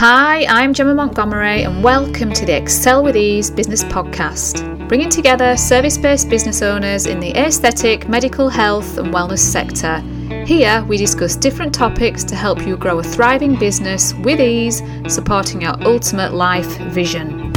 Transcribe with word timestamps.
Hi, 0.00 0.46
I'm 0.46 0.72
Gemma 0.72 0.94
Montgomery, 0.94 1.64
and 1.64 1.84
welcome 1.84 2.32
to 2.32 2.46
the 2.46 2.56
Excel 2.56 3.04
with 3.04 3.18
Ease 3.18 3.50
business 3.50 3.84
podcast, 3.84 4.88
bringing 4.88 5.10
together 5.10 5.58
service 5.58 5.98
based 5.98 6.30
business 6.30 6.62
owners 6.62 7.04
in 7.04 7.20
the 7.20 7.36
aesthetic, 7.36 8.08
medical 8.08 8.48
health, 8.48 8.96
and 8.96 9.12
wellness 9.12 9.40
sector. 9.40 10.00
Here, 10.46 10.82
we 10.88 10.96
discuss 10.96 11.36
different 11.36 11.74
topics 11.74 12.24
to 12.24 12.34
help 12.34 12.66
you 12.66 12.78
grow 12.78 13.00
a 13.00 13.02
thriving 13.02 13.56
business 13.56 14.14
with 14.14 14.40
ease, 14.40 14.82
supporting 15.06 15.60
your 15.60 15.74
ultimate 15.86 16.32
life 16.32 16.78
vision. 16.78 17.52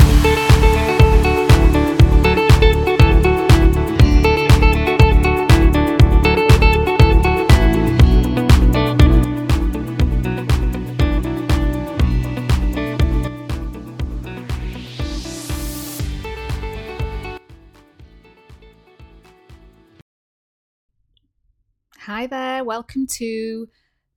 Hi 22.24 22.28
there, 22.28 22.64
welcome 22.64 23.06
to 23.18 23.68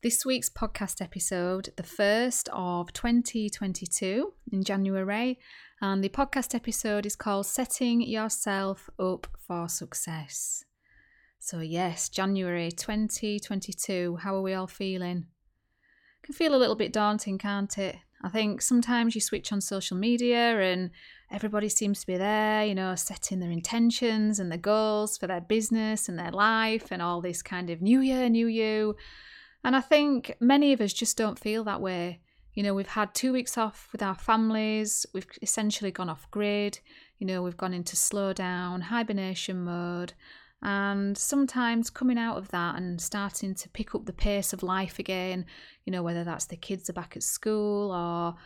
this 0.00 0.24
week's 0.24 0.48
podcast 0.48 1.02
episode, 1.02 1.70
the 1.76 1.82
first 1.82 2.48
of 2.52 2.92
2022 2.92 4.32
in 4.52 4.62
January. 4.62 5.40
And 5.82 6.04
the 6.04 6.08
podcast 6.08 6.54
episode 6.54 7.04
is 7.04 7.16
called 7.16 7.46
Setting 7.46 8.00
Yourself 8.00 8.88
Up 9.00 9.26
for 9.44 9.68
Success. 9.68 10.62
So, 11.40 11.58
yes, 11.58 12.08
January 12.08 12.70
2022, 12.70 14.18
how 14.22 14.36
are 14.36 14.42
we 14.42 14.54
all 14.54 14.68
feeling? 14.68 15.26
Can 16.22 16.32
feel 16.32 16.54
a 16.54 16.62
little 16.62 16.76
bit 16.76 16.92
daunting, 16.92 17.38
can't 17.38 17.76
it? 17.76 17.96
I 18.26 18.28
think 18.28 18.60
sometimes 18.60 19.14
you 19.14 19.20
switch 19.20 19.52
on 19.52 19.60
social 19.60 19.96
media 19.96 20.60
and 20.60 20.90
everybody 21.30 21.68
seems 21.68 22.00
to 22.00 22.08
be 22.08 22.16
there, 22.16 22.64
you 22.64 22.74
know, 22.74 22.96
setting 22.96 23.38
their 23.38 23.52
intentions 23.52 24.40
and 24.40 24.50
their 24.50 24.58
goals 24.58 25.16
for 25.16 25.28
their 25.28 25.40
business 25.40 26.08
and 26.08 26.18
their 26.18 26.32
life 26.32 26.88
and 26.90 27.00
all 27.00 27.20
this 27.20 27.40
kind 27.40 27.70
of 27.70 27.80
new 27.80 28.00
year, 28.00 28.28
new 28.28 28.48
you. 28.48 28.96
And 29.62 29.76
I 29.76 29.80
think 29.80 30.34
many 30.40 30.72
of 30.72 30.80
us 30.80 30.92
just 30.92 31.16
don't 31.16 31.38
feel 31.38 31.62
that 31.64 31.80
way. 31.80 32.20
You 32.54 32.64
know, 32.64 32.74
we've 32.74 32.88
had 32.88 33.14
two 33.14 33.32
weeks 33.32 33.56
off 33.56 33.90
with 33.92 34.02
our 34.02 34.16
families, 34.16 35.06
we've 35.14 35.28
essentially 35.40 35.92
gone 35.92 36.08
off 36.08 36.28
grid, 36.32 36.80
you 37.18 37.28
know, 37.28 37.42
we've 37.42 37.56
gone 37.56 37.74
into 37.74 37.94
slow 37.94 38.32
down, 38.32 38.80
hibernation 38.80 39.62
mode. 39.62 40.14
And 40.62 41.16
sometimes 41.16 41.90
coming 41.90 42.18
out 42.18 42.38
of 42.38 42.48
that 42.48 42.76
and 42.76 43.00
starting 43.00 43.54
to 43.54 43.68
pick 43.68 43.94
up 43.94 44.06
the 44.06 44.12
pace 44.12 44.52
of 44.52 44.62
life 44.62 44.98
again, 44.98 45.46
you 45.84 45.92
know, 45.92 46.02
whether 46.02 46.24
that's 46.24 46.46
the 46.46 46.56
kids 46.56 46.88
are 46.90 46.94
back 46.94 47.16
at 47.16 47.22
school 47.22 47.92
or 47.92 48.36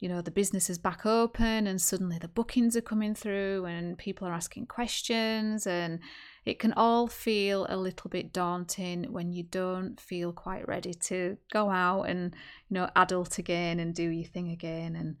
you 0.00 0.08
know, 0.08 0.20
the 0.20 0.30
business 0.30 0.68
is 0.68 0.76
back 0.76 1.06
open 1.06 1.66
and 1.66 1.80
suddenly 1.80 2.18
the 2.18 2.28
bookings 2.28 2.76
are 2.76 2.82
coming 2.82 3.14
through 3.14 3.64
and 3.64 3.96
people 3.96 4.26
are 4.26 4.34
asking 4.34 4.66
questions 4.66 5.66
and 5.66 6.00
it 6.44 6.58
can 6.58 6.72
all 6.74 7.06
feel 7.06 7.66
a 7.70 7.76
little 7.76 8.10
bit 8.10 8.32
daunting 8.32 9.04
when 9.12 9.32
you 9.32 9.44
don't 9.44 9.98
feel 9.98 10.32
quite 10.32 10.66
ready 10.68 10.92
to 10.92 11.38
go 11.52 11.70
out 11.70 12.02
and, 12.02 12.34
you 12.68 12.74
know, 12.74 12.90
adult 12.96 13.38
again 13.38 13.80
and 13.80 13.94
do 13.94 14.08
your 14.08 14.28
thing 14.28 14.50
again. 14.50 14.94
And 14.96 15.16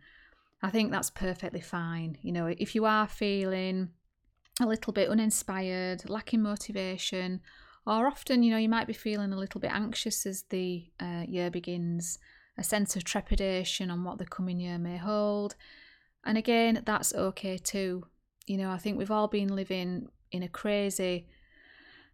I 0.60 0.70
think 0.70 0.90
that's 0.90 1.08
perfectly 1.08 1.62
fine. 1.62 2.18
You 2.20 2.32
know, 2.32 2.46
if 2.46 2.74
you 2.74 2.84
are 2.84 3.06
feeling 3.06 3.90
a 4.60 4.66
little 4.66 4.92
bit 4.92 5.08
uninspired, 5.08 6.08
lacking 6.08 6.42
motivation, 6.42 7.40
or 7.86 8.06
often, 8.06 8.42
you 8.42 8.50
know, 8.50 8.56
you 8.56 8.68
might 8.68 8.86
be 8.86 8.92
feeling 8.92 9.32
a 9.32 9.38
little 9.38 9.60
bit 9.60 9.72
anxious 9.72 10.24
as 10.26 10.44
the 10.50 10.86
uh, 11.00 11.24
year 11.26 11.50
begins 11.50 12.18
a 12.56 12.64
sense 12.64 12.96
of 12.96 13.04
trepidation 13.04 13.90
on 13.90 14.04
what 14.04 14.18
the 14.18 14.24
coming 14.24 14.60
year 14.60 14.78
may 14.78 14.96
hold. 14.96 15.56
And 16.24 16.38
again, 16.38 16.82
that's 16.86 17.14
okay 17.14 17.58
too. 17.58 18.06
You 18.46 18.58
know, 18.58 18.70
I 18.70 18.78
think 18.78 18.96
we've 18.96 19.10
all 19.10 19.28
been 19.28 19.54
living 19.54 20.08
in 20.30 20.42
a 20.42 20.48
crazy 20.48 21.26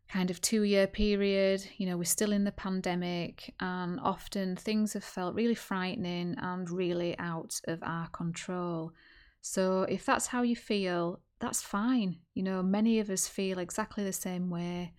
kind 0.09 0.31
of 0.31 0.41
two 0.41 0.63
year 0.63 0.87
period. 0.87 1.65
You 1.77 1.87
know, 1.87 1.97
we're 1.97 2.05
still 2.05 2.33
in 2.33 2.45
the 2.45 2.53
pandemic, 2.53 3.55
and 3.61 4.01
often 4.01 4.57
things 4.57 4.95
have 4.95 5.05
felt 5.05 5.35
really 5.35 5.55
frightening 5.55 6.35
and 6.39 6.69
really 6.69 7.17
out 7.19 7.61
of 7.69 7.81
our 7.83 8.09
control. 8.09 8.93
So, 9.41 9.83
if 9.83 10.05
that's 10.05 10.27
how 10.27 10.43
you 10.43 10.57
feel, 10.57 11.21
that's 11.41 11.63
fine. 11.63 12.19
You 12.35 12.43
know, 12.43 12.63
many 12.63 13.01
of 13.01 13.11
us 13.11 13.27
feel 13.27 13.59
exactly 13.59 14.05
the 14.05 14.13
same 14.13 14.51
way. 14.51 14.95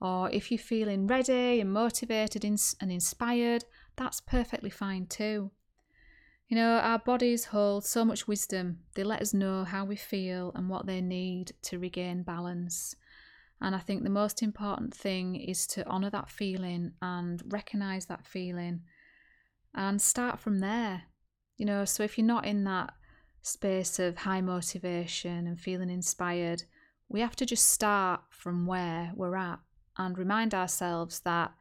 Or 0.00 0.30
if 0.30 0.50
you're 0.50 0.58
feeling 0.58 1.06
ready 1.06 1.60
and 1.60 1.72
motivated 1.72 2.44
and 2.44 2.92
inspired, 2.92 3.64
that's 3.96 4.20
perfectly 4.20 4.70
fine 4.70 5.06
too. 5.06 5.50
You 6.48 6.56
know, 6.56 6.78
our 6.78 6.98
bodies 6.98 7.46
hold 7.46 7.84
so 7.84 8.04
much 8.04 8.28
wisdom. 8.28 8.80
They 8.94 9.04
let 9.04 9.22
us 9.22 9.32
know 9.32 9.64
how 9.64 9.84
we 9.84 9.96
feel 9.96 10.52
and 10.54 10.68
what 10.68 10.86
they 10.86 11.00
need 11.00 11.52
to 11.62 11.78
regain 11.78 12.22
balance. 12.22 12.96
And 13.60 13.74
I 13.74 13.78
think 13.78 14.02
the 14.02 14.10
most 14.10 14.42
important 14.42 14.92
thing 14.92 15.36
is 15.36 15.66
to 15.68 15.86
honour 15.86 16.10
that 16.10 16.28
feeling 16.28 16.92
and 17.00 17.42
recognise 17.48 18.06
that 18.06 18.26
feeling 18.26 18.82
and 19.74 20.00
start 20.02 20.38
from 20.38 20.60
there. 20.60 21.04
You 21.56 21.66
know, 21.66 21.84
so 21.84 22.02
if 22.02 22.18
you're 22.18 22.26
not 22.26 22.46
in 22.46 22.64
that 22.64 22.92
space 23.44 23.98
of 23.98 24.16
high 24.16 24.40
motivation 24.40 25.46
and 25.46 25.60
feeling 25.60 25.90
inspired, 25.90 26.62
we 27.08 27.20
have 27.20 27.36
to 27.36 27.44
just 27.44 27.68
start 27.68 28.22
from 28.30 28.66
where 28.66 29.12
we're 29.14 29.36
at 29.36 29.60
and 29.98 30.16
remind 30.16 30.54
ourselves 30.54 31.20
that 31.20 31.52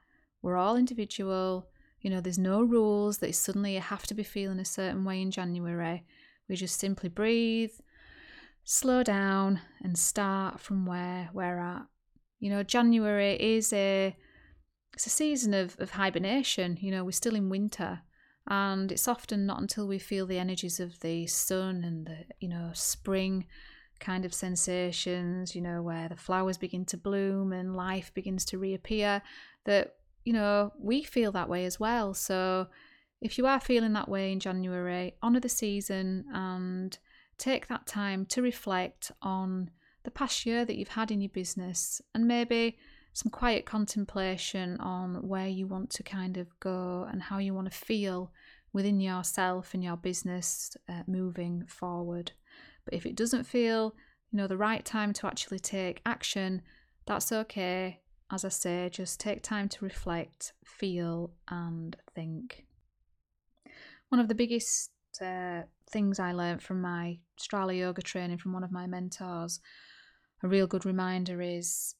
we're 0.42 0.56
all 0.56 0.78
individual, 0.78 1.68
you 2.00 2.10
know, 2.10 2.22
there's 2.22 2.38
no 2.38 2.64
rules 2.64 3.18
that 3.18 3.36
suddenly 3.36 3.76
you 3.76 3.82
have 3.82 4.08
to 4.08 4.14
be 4.14 4.24
feeling 4.24 4.60
a 4.60 4.66
certain 4.66 5.04
way 5.04 5.22
in 5.22 5.30
January. 5.30 6.06
We 6.48 6.56
just 6.56 6.80
simply 6.80 7.10
breathe, 7.10 7.74
slow 8.64 9.04
down, 9.04 9.60
and 9.84 9.98
start 9.98 10.62
from 10.62 10.86
where 10.86 11.30
we're 11.34 11.60
at. 11.60 11.84
You 12.40 12.50
know, 12.50 12.64
January 12.64 13.34
is 13.34 13.74
a 13.74 14.16
it's 14.94 15.08
a 15.08 15.10
season 15.10 15.54
of, 15.54 15.76
of 15.80 15.92
hibernation. 15.92 16.78
You 16.80 16.92
know, 16.92 17.04
we're 17.04 17.12
still 17.12 17.36
in 17.36 17.50
winter. 17.50 18.02
And 18.48 18.92
it's 18.92 19.08
often 19.08 19.46
not 19.46 19.62
until 19.62 19.88
we 19.88 20.00
feel 20.00 20.26
the 20.26 20.40
energies 20.40 20.80
of 20.80 21.00
the 21.00 21.28
sun 21.28 21.84
and 21.84 22.06
the, 22.06 22.18
you 22.40 22.50
know, 22.50 22.72
spring 22.74 23.48
kind 24.00 24.26
of 24.26 24.34
sensations, 24.34 25.56
you 25.56 25.62
know, 25.62 25.82
where 25.82 26.10
the 26.10 26.18
flowers 26.18 26.58
begin 26.58 26.84
to 26.86 26.98
bloom 26.98 27.54
and 27.54 27.76
life 27.76 28.14
begins 28.14 28.44
to 28.46 28.58
reappear, 28.58 29.22
that 29.66 29.96
you 30.26 30.34
know, 30.34 30.72
we 30.80 31.04
feel 31.04 31.32
that 31.34 31.50
way 31.50 31.66
as 31.66 31.80
well. 31.80 32.14
So 32.14 32.68
if 33.22 33.38
you 33.38 33.46
are 33.46 33.60
feeling 33.60 33.94
that 33.94 34.10
way 34.10 34.32
in 34.32 34.40
January, 34.40 35.16
honour 35.22 35.40
the 35.40 35.50
season 35.50 36.26
and 36.34 36.98
take 37.38 37.68
that 37.68 37.88
time 37.88 38.26
to 38.28 38.42
reflect 38.42 39.12
on 39.22 39.70
the 40.04 40.12
past 40.12 40.46
year 40.46 40.66
that 40.66 40.76
you've 40.76 40.90
had 40.90 41.12
in 41.12 41.22
your 41.22 41.30
business 41.30 42.02
and 42.14 42.28
maybe 42.28 42.78
some 43.14 43.32
quiet 43.32 43.66
contemplation 43.66 44.80
on 44.80 45.28
where 45.28 45.48
you 45.48 45.68
want 45.68 45.90
to 45.92 46.04
kind 46.04 46.38
of 46.38 46.48
go 46.60 47.08
and 47.12 47.22
how 47.24 47.38
you 47.38 47.54
want 47.54 47.72
to 47.72 47.78
feel 47.78 48.32
within 48.74 49.00
yourself 49.00 49.74
and 49.74 49.84
your 49.84 49.98
business 49.98 50.76
uh, 50.90 51.04
moving 51.08 51.64
forward. 51.68 52.32
But 52.86 52.96
if 52.96 53.06
it 53.06 53.16
doesn't 53.16 53.46
feel, 53.46 53.96
you 54.32 54.38
know, 54.38 54.48
the 54.48 54.58
right 54.58 54.84
time 54.84 55.14
to 55.14 55.28
actually 55.28 55.60
take 55.60 56.02
action, 56.06 56.64
that's 57.06 57.32
okay 57.32 58.02
as 58.34 58.44
I 58.44 58.50
say, 58.50 58.90
just 58.92 59.20
take 59.20 59.44
time 59.44 59.70
to 59.70 59.86
reflect, 59.86 60.54
feel, 60.66 61.32
and 61.50 61.96
think. 62.16 62.66
One 64.10 64.20
of 64.20 64.28
the 64.28 64.36
biggest 64.36 64.90
uh, 65.22 65.62
things 65.92 66.20
I 66.20 66.32
learned 66.32 66.64
from 66.64 66.82
my 66.82 67.20
Strala 67.40 67.78
yoga 67.78 68.02
training 68.02 68.40
from 68.40 68.54
one 68.54 68.64
of 68.64 68.72
my 68.72 68.88
mentors, 68.88 69.60
a 70.42 70.48
real 70.48 70.66
good 70.66 70.84
reminder 70.84 71.42
is 71.42 71.94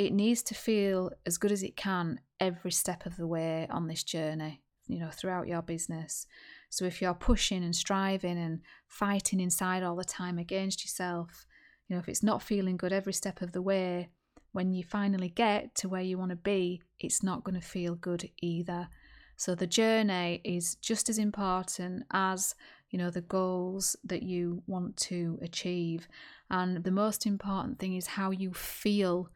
it 0.00 0.14
needs 0.14 0.42
to 0.42 0.54
feel 0.54 1.12
as 1.26 1.36
good 1.36 1.52
as 1.52 1.62
it 1.62 1.76
can 1.76 2.18
every 2.40 2.72
step 2.72 3.04
of 3.04 3.18
the 3.18 3.26
way 3.26 3.68
on 3.70 3.86
this 3.86 4.02
journey, 4.02 4.62
you 4.88 4.98
know, 4.98 5.10
throughout 5.12 5.46
your 5.46 5.60
business. 5.60 6.26
So 6.70 6.86
if 6.86 7.02
you're 7.02 7.12
pushing 7.12 7.62
and 7.62 7.76
striving 7.76 8.38
and 8.38 8.60
fighting 8.88 9.40
inside 9.40 9.82
all 9.82 9.96
the 9.96 10.04
time 10.04 10.38
against 10.38 10.82
yourself, 10.82 11.44
you 11.86 11.94
know, 11.94 12.00
if 12.00 12.08
it's 12.08 12.22
not 12.22 12.40
feeling 12.40 12.78
good 12.78 12.94
every 12.94 13.12
step 13.12 13.42
of 13.42 13.52
the 13.52 13.60
way, 13.60 14.08
when 14.52 14.72
you 14.72 14.84
finally 14.84 15.28
get 15.28 15.74
to 15.74 15.88
where 15.90 16.00
you 16.00 16.16
want 16.16 16.30
to 16.30 16.36
be, 16.36 16.80
it's 16.98 17.22
not 17.22 17.44
going 17.44 17.60
to 17.60 17.66
feel 17.66 17.94
good 17.94 18.26
either. 18.40 18.88
So 19.36 19.54
the 19.54 19.66
journey 19.66 20.40
is 20.44 20.76
just 20.76 21.10
as 21.10 21.18
important 21.18 22.04
as 22.10 22.54
you 22.88 22.98
know 22.98 23.10
the 23.10 23.20
goals 23.20 23.96
that 24.04 24.22
you 24.22 24.62
want 24.66 24.96
to 24.96 25.38
achieve 25.42 26.08
and 26.50 26.82
the 26.82 26.90
most 26.90 27.24
important 27.24 27.78
thing 27.78 27.94
is 27.94 28.06
how 28.06 28.32
you 28.32 28.52
feel 28.52 29.30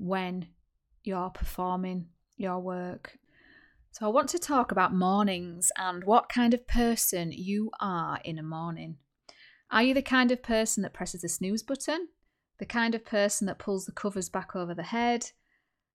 when 0.00 0.46
you're 1.04 1.30
performing 1.30 2.06
your 2.36 2.58
work 2.58 3.18
so 3.92 4.06
i 4.06 4.08
want 4.08 4.28
to 4.28 4.38
talk 4.38 4.72
about 4.72 4.94
mornings 4.94 5.70
and 5.76 6.04
what 6.04 6.28
kind 6.28 6.54
of 6.54 6.66
person 6.66 7.30
you 7.32 7.70
are 7.80 8.18
in 8.24 8.38
a 8.38 8.42
morning 8.42 8.96
are 9.70 9.82
you 9.82 9.94
the 9.94 10.02
kind 10.02 10.32
of 10.32 10.42
person 10.42 10.82
that 10.82 10.92
presses 10.92 11.22
the 11.22 11.28
snooze 11.28 11.62
button 11.62 12.08
the 12.60 12.66
kind 12.66 12.94
of 12.94 13.04
person 13.04 13.46
that 13.46 13.58
pulls 13.58 13.86
the 13.86 13.92
covers 13.92 14.28
back 14.28 14.54
over 14.54 14.74
the 14.74 14.82
head, 14.82 15.30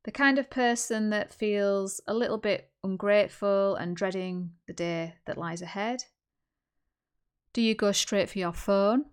the 0.04 0.12
kind 0.12 0.40
of 0.40 0.50
person 0.50 1.12
that 1.12 1.32
feels 1.32 2.02
a 2.08 2.14
little 2.14 2.40
bit 2.40 2.72
ungrateful 2.84 3.76
and 3.76 3.96
dreading 3.96 4.52
the 4.68 4.74
day 4.74 5.14
that 5.26 5.38
lies 5.38 5.62
ahead? 5.62 6.04
Do 7.54 7.62
you 7.62 7.76
go 7.76 7.92
straight 7.92 8.32
for 8.32 8.40
your 8.40 8.52
phone? 8.52 9.06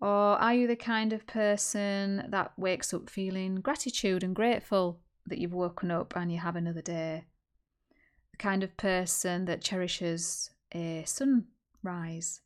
Or 0.00 0.08
are 0.38 0.54
you 0.54 0.66
the 0.66 0.76
kind 0.76 1.12
of 1.12 1.26
person 1.26 2.24
that 2.28 2.52
wakes 2.56 2.94
up 2.94 3.10
feeling 3.10 3.56
gratitude 3.56 4.22
and 4.22 4.34
grateful 4.34 5.00
that 5.26 5.38
you've 5.38 5.52
woken 5.52 5.90
up 5.90 6.16
and 6.16 6.32
you 6.32 6.38
have 6.38 6.56
another 6.56 6.80
day? 6.80 7.26
The 8.30 8.38
kind 8.38 8.62
of 8.62 8.76
person 8.78 9.44
that 9.44 9.62
cherishes 9.62 10.50
a 10.72 11.04
sunrise? 11.06 12.40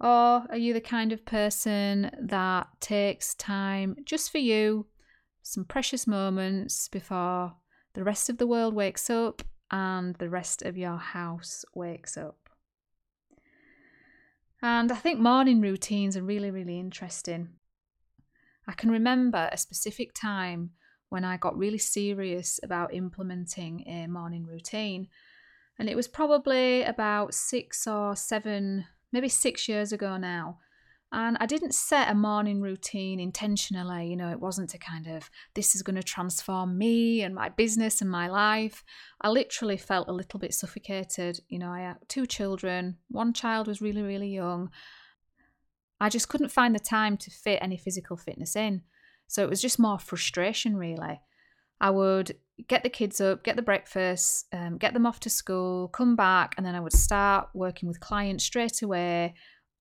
Or 0.00 0.46
are 0.48 0.56
you 0.56 0.72
the 0.72 0.80
kind 0.80 1.12
of 1.12 1.26
person 1.26 2.10
that 2.20 2.68
takes 2.80 3.34
time 3.34 3.96
just 4.04 4.30
for 4.30 4.38
you, 4.38 4.86
some 5.42 5.64
precious 5.64 6.06
moments 6.06 6.88
before 6.88 7.54
the 7.94 8.04
rest 8.04 8.30
of 8.30 8.38
the 8.38 8.46
world 8.46 8.74
wakes 8.74 9.10
up 9.10 9.42
and 9.72 10.14
the 10.16 10.30
rest 10.30 10.62
of 10.62 10.78
your 10.78 10.96
house 10.96 11.64
wakes 11.74 12.16
up? 12.16 12.39
And 14.62 14.92
I 14.92 14.96
think 14.96 15.18
morning 15.18 15.60
routines 15.60 16.16
are 16.16 16.22
really, 16.22 16.50
really 16.50 16.78
interesting. 16.78 17.50
I 18.68 18.72
can 18.72 18.90
remember 18.90 19.48
a 19.50 19.56
specific 19.56 20.12
time 20.14 20.70
when 21.08 21.24
I 21.24 21.38
got 21.38 21.56
really 21.56 21.78
serious 21.78 22.60
about 22.62 22.94
implementing 22.94 23.84
a 23.88 24.06
morning 24.06 24.46
routine. 24.46 25.08
And 25.78 25.88
it 25.88 25.96
was 25.96 26.08
probably 26.08 26.82
about 26.82 27.34
six 27.34 27.86
or 27.86 28.14
seven, 28.14 28.84
maybe 29.12 29.28
six 29.28 29.66
years 29.66 29.92
ago 29.92 30.18
now. 30.18 30.58
And 31.12 31.36
I 31.40 31.46
didn't 31.46 31.74
set 31.74 32.08
a 32.08 32.14
morning 32.14 32.60
routine 32.60 33.18
intentionally. 33.18 34.06
You 34.06 34.16
know, 34.16 34.30
it 34.30 34.38
wasn't 34.38 34.70
to 34.70 34.78
kind 34.78 35.08
of, 35.08 35.28
this 35.54 35.74
is 35.74 35.82
going 35.82 35.96
to 35.96 36.02
transform 36.04 36.78
me 36.78 37.22
and 37.22 37.34
my 37.34 37.48
business 37.48 38.00
and 38.00 38.08
my 38.08 38.28
life. 38.28 38.84
I 39.20 39.28
literally 39.28 39.76
felt 39.76 40.08
a 40.08 40.12
little 40.12 40.38
bit 40.38 40.54
suffocated. 40.54 41.40
You 41.48 41.58
know, 41.58 41.70
I 41.70 41.80
had 41.80 41.96
two 42.08 42.26
children, 42.26 42.98
one 43.08 43.32
child 43.32 43.66
was 43.66 43.82
really, 43.82 44.02
really 44.02 44.28
young. 44.28 44.70
I 46.00 46.08
just 46.08 46.28
couldn't 46.28 46.52
find 46.52 46.74
the 46.74 46.80
time 46.80 47.16
to 47.18 47.30
fit 47.30 47.58
any 47.60 47.76
physical 47.76 48.16
fitness 48.16 48.54
in. 48.54 48.82
So 49.26 49.42
it 49.42 49.50
was 49.50 49.60
just 49.60 49.78
more 49.78 49.98
frustration, 49.98 50.76
really. 50.76 51.20
I 51.80 51.90
would 51.90 52.36
get 52.68 52.82
the 52.82 52.88
kids 52.88 53.20
up, 53.20 53.42
get 53.42 53.56
the 53.56 53.62
breakfast, 53.62 54.46
um, 54.52 54.78
get 54.78 54.94
them 54.94 55.06
off 55.06 55.20
to 55.20 55.30
school, 55.30 55.88
come 55.88 56.14
back, 56.14 56.54
and 56.56 56.64
then 56.64 56.74
I 56.74 56.80
would 56.80 56.92
start 56.92 57.48
working 57.54 57.88
with 57.88 58.00
clients 58.00 58.44
straight 58.44 58.82
away 58.82 59.34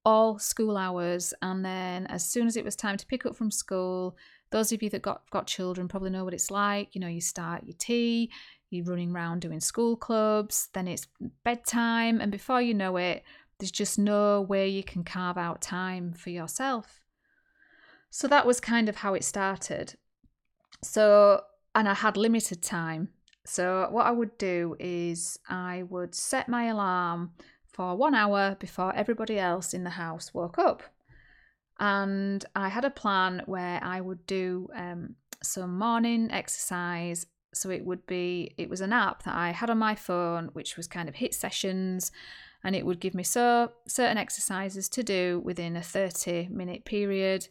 all 0.05 0.39
school 0.39 0.77
hours. 0.77 1.33
And 1.41 1.63
then 1.63 2.07
as 2.07 2.25
soon 2.25 2.47
as 2.47 2.57
it 2.57 2.65
was 2.65 2.75
time 2.75 2.97
to 2.97 3.05
pick 3.05 3.25
up 3.25 3.35
from 3.35 3.51
school, 3.51 4.17
those 4.51 4.71
of 4.71 4.81
you 4.81 4.89
that 4.89 5.01
got, 5.01 5.29
got 5.29 5.47
children 5.47 5.87
probably 5.87 6.09
know 6.09 6.23
what 6.23 6.33
it's 6.33 6.51
like. 6.51 6.95
You 6.95 7.01
know, 7.01 7.07
you 7.07 7.21
start 7.21 7.63
your 7.65 7.75
tea, 7.77 8.31
you're 8.69 8.85
running 8.85 9.11
around 9.11 9.41
doing 9.41 9.59
school 9.59 9.95
clubs, 9.95 10.69
then 10.73 10.87
it's 10.87 11.07
bedtime, 11.43 12.21
and 12.21 12.31
before 12.31 12.61
you 12.61 12.73
know 12.73 12.97
it, 12.97 13.23
there's 13.59 13.71
just 13.71 13.99
no 13.99 14.41
way 14.41 14.67
you 14.69 14.83
can 14.83 15.03
carve 15.03 15.37
out 15.37 15.61
time 15.61 16.13
for 16.13 16.29
yourself. 16.29 17.01
So 18.09 18.27
that 18.27 18.45
was 18.45 18.59
kind 18.59 18.89
of 18.89 18.97
how 18.97 19.13
it 19.13 19.23
started. 19.23 19.95
So, 20.81 21.41
and 21.75 21.87
I 21.87 21.93
had 21.93 22.17
limited 22.17 22.61
time. 22.61 23.09
So, 23.45 23.87
what 23.91 24.05
I 24.05 24.11
would 24.11 24.37
do 24.37 24.75
is 24.79 25.39
I 25.49 25.83
would 25.89 26.15
set 26.15 26.47
my 26.47 26.65
alarm 26.65 27.31
for 27.71 27.95
one 27.95 28.15
hour 28.15 28.57
before 28.59 28.95
everybody 28.95 29.37
else 29.37 29.73
in 29.73 29.83
the 29.83 29.91
house 29.91 30.33
woke 30.33 30.57
up. 30.57 30.83
And 31.79 32.43
I 32.55 32.69
had 32.69 32.83
a 32.83 32.89
plan 32.89 33.43
where 33.45 33.79
I 33.81 34.01
would 34.01 34.25
do 34.25 34.69
um, 34.75 35.15
some 35.41 35.77
morning 35.77 36.29
exercise. 36.31 37.25
So 37.53 37.69
it 37.69 37.85
would 37.85 38.05
be, 38.05 38.53
it 38.57 38.69
was 38.69 38.81
an 38.81 38.93
app 38.93 39.23
that 39.23 39.33
I 39.33 39.51
had 39.51 39.69
on 39.69 39.77
my 39.77 39.95
phone, 39.95 40.49
which 40.53 40.75
was 40.77 40.87
kind 40.87 41.07
of 41.07 41.15
HIIT 41.15 41.33
sessions, 41.33 42.11
and 42.63 42.75
it 42.75 42.85
would 42.85 42.99
give 42.99 43.15
me 43.15 43.23
so 43.23 43.71
certain 43.87 44.17
exercises 44.17 44.89
to 44.89 45.03
do 45.03 45.41
within 45.45 45.77
a 45.77 45.81
30 45.81 46.49
minute 46.49 46.83
period. 46.83 47.47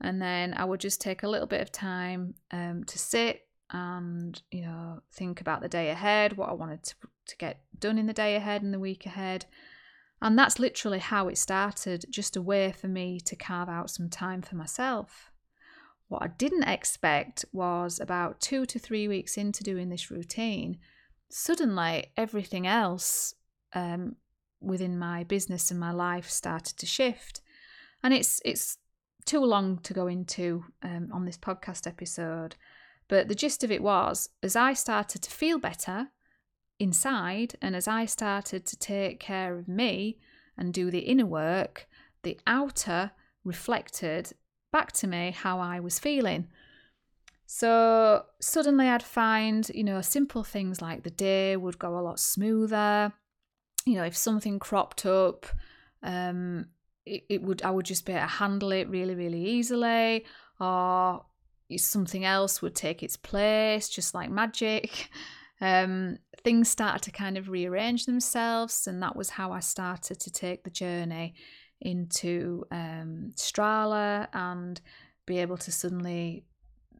And 0.00 0.22
then 0.22 0.54
I 0.54 0.64
would 0.64 0.80
just 0.80 1.00
take 1.00 1.22
a 1.22 1.28
little 1.28 1.46
bit 1.46 1.60
of 1.60 1.72
time 1.72 2.34
um, 2.52 2.84
to 2.84 2.98
sit 2.98 3.46
and 3.70 4.42
you 4.50 4.62
know 4.62 5.00
think 5.12 5.40
about 5.40 5.62
the 5.62 5.68
day 5.68 5.88
ahead 5.88 6.36
what 6.36 6.50
i 6.50 6.52
wanted 6.52 6.82
to, 6.82 6.94
to 7.26 7.36
get 7.38 7.62
done 7.78 7.98
in 7.98 8.06
the 8.06 8.12
day 8.12 8.36
ahead 8.36 8.62
and 8.62 8.72
the 8.72 8.78
week 8.78 9.06
ahead. 9.06 9.46
And 10.22 10.38
that's 10.38 10.58
literally 10.58 11.00
how 11.00 11.28
it 11.28 11.36
started 11.36 12.06
just 12.08 12.36
a 12.36 12.42
way 12.42 12.72
for 12.72 12.88
me 12.88 13.20
to 13.20 13.36
carve 13.36 13.68
out 13.68 13.90
some 13.90 14.08
time 14.08 14.40
for 14.42 14.56
myself. 14.56 15.30
What 16.08 16.22
i 16.22 16.28
didn't 16.28 16.64
expect 16.64 17.44
was 17.52 17.98
about 17.98 18.40
two 18.40 18.66
to 18.66 18.78
three 18.78 19.08
weeks 19.08 19.36
into 19.36 19.64
doing 19.64 19.88
this 19.88 20.10
routine 20.10 20.78
suddenly 21.30 22.06
everything 22.16 22.64
else 22.64 23.34
um, 23.74 24.14
within 24.60 24.96
my 24.96 25.24
business 25.24 25.70
and 25.70 25.80
my 25.80 25.90
life 25.90 26.30
started 26.30 26.76
to 26.78 26.86
shift. 26.86 27.40
And 28.02 28.14
it's 28.14 28.40
it's 28.44 28.78
too 29.24 29.40
long 29.40 29.78
to 29.78 29.94
go 29.94 30.06
into 30.06 30.64
um, 30.82 31.08
on 31.12 31.24
this 31.24 31.38
podcast 31.38 31.86
episode 31.86 32.54
but 33.08 33.28
the 33.28 33.34
gist 33.34 33.62
of 33.64 33.70
it 33.70 33.82
was, 33.82 34.28
as 34.42 34.56
I 34.56 34.72
started 34.72 35.22
to 35.22 35.30
feel 35.30 35.58
better 35.58 36.08
inside, 36.78 37.54
and 37.60 37.76
as 37.76 37.86
I 37.86 38.06
started 38.06 38.66
to 38.66 38.76
take 38.76 39.20
care 39.20 39.56
of 39.56 39.68
me 39.68 40.18
and 40.56 40.72
do 40.72 40.90
the 40.90 41.00
inner 41.00 41.26
work, 41.26 41.86
the 42.22 42.38
outer 42.46 43.12
reflected 43.44 44.32
back 44.72 44.92
to 44.92 45.06
me 45.06 45.30
how 45.30 45.60
I 45.60 45.80
was 45.80 45.98
feeling. 45.98 46.48
So 47.46 48.24
suddenly 48.40 48.88
I'd 48.88 49.02
find, 49.02 49.70
you 49.74 49.84
know, 49.84 50.00
simple 50.00 50.42
things 50.42 50.80
like 50.80 51.02
the 51.02 51.10
day 51.10 51.56
would 51.56 51.78
go 51.78 51.98
a 51.98 52.00
lot 52.00 52.18
smoother. 52.18 53.12
You 53.84 53.94
know, 53.96 54.04
if 54.04 54.16
something 54.16 54.58
cropped 54.58 55.04
up, 55.04 55.46
um, 56.02 56.66
it, 57.04 57.24
it 57.28 57.42
would 57.42 57.62
I 57.62 57.70
would 57.70 57.84
just 57.84 58.06
be 58.06 58.12
able 58.12 58.22
to 58.22 58.26
handle 58.26 58.72
it 58.72 58.88
really, 58.88 59.14
really 59.14 59.44
easily. 59.44 60.24
Or 60.58 61.24
something 61.76 62.24
else 62.24 62.62
would 62.62 62.74
take 62.74 63.02
its 63.02 63.16
place, 63.16 63.88
just 63.88 64.14
like 64.14 64.30
magic. 64.30 65.08
Um, 65.60 66.18
things 66.42 66.68
started 66.68 67.02
to 67.02 67.10
kind 67.10 67.38
of 67.38 67.48
rearrange 67.48 68.04
themselves, 68.04 68.86
and 68.86 69.02
that 69.02 69.16
was 69.16 69.30
how 69.30 69.52
I 69.52 69.60
started 69.60 70.20
to 70.20 70.30
take 70.30 70.64
the 70.64 70.70
journey 70.70 71.34
into 71.80 72.64
um, 72.70 73.32
Strala 73.36 74.28
and 74.32 74.80
be 75.26 75.38
able 75.38 75.56
to 75.58 75.72
suddenly 75.72 76.44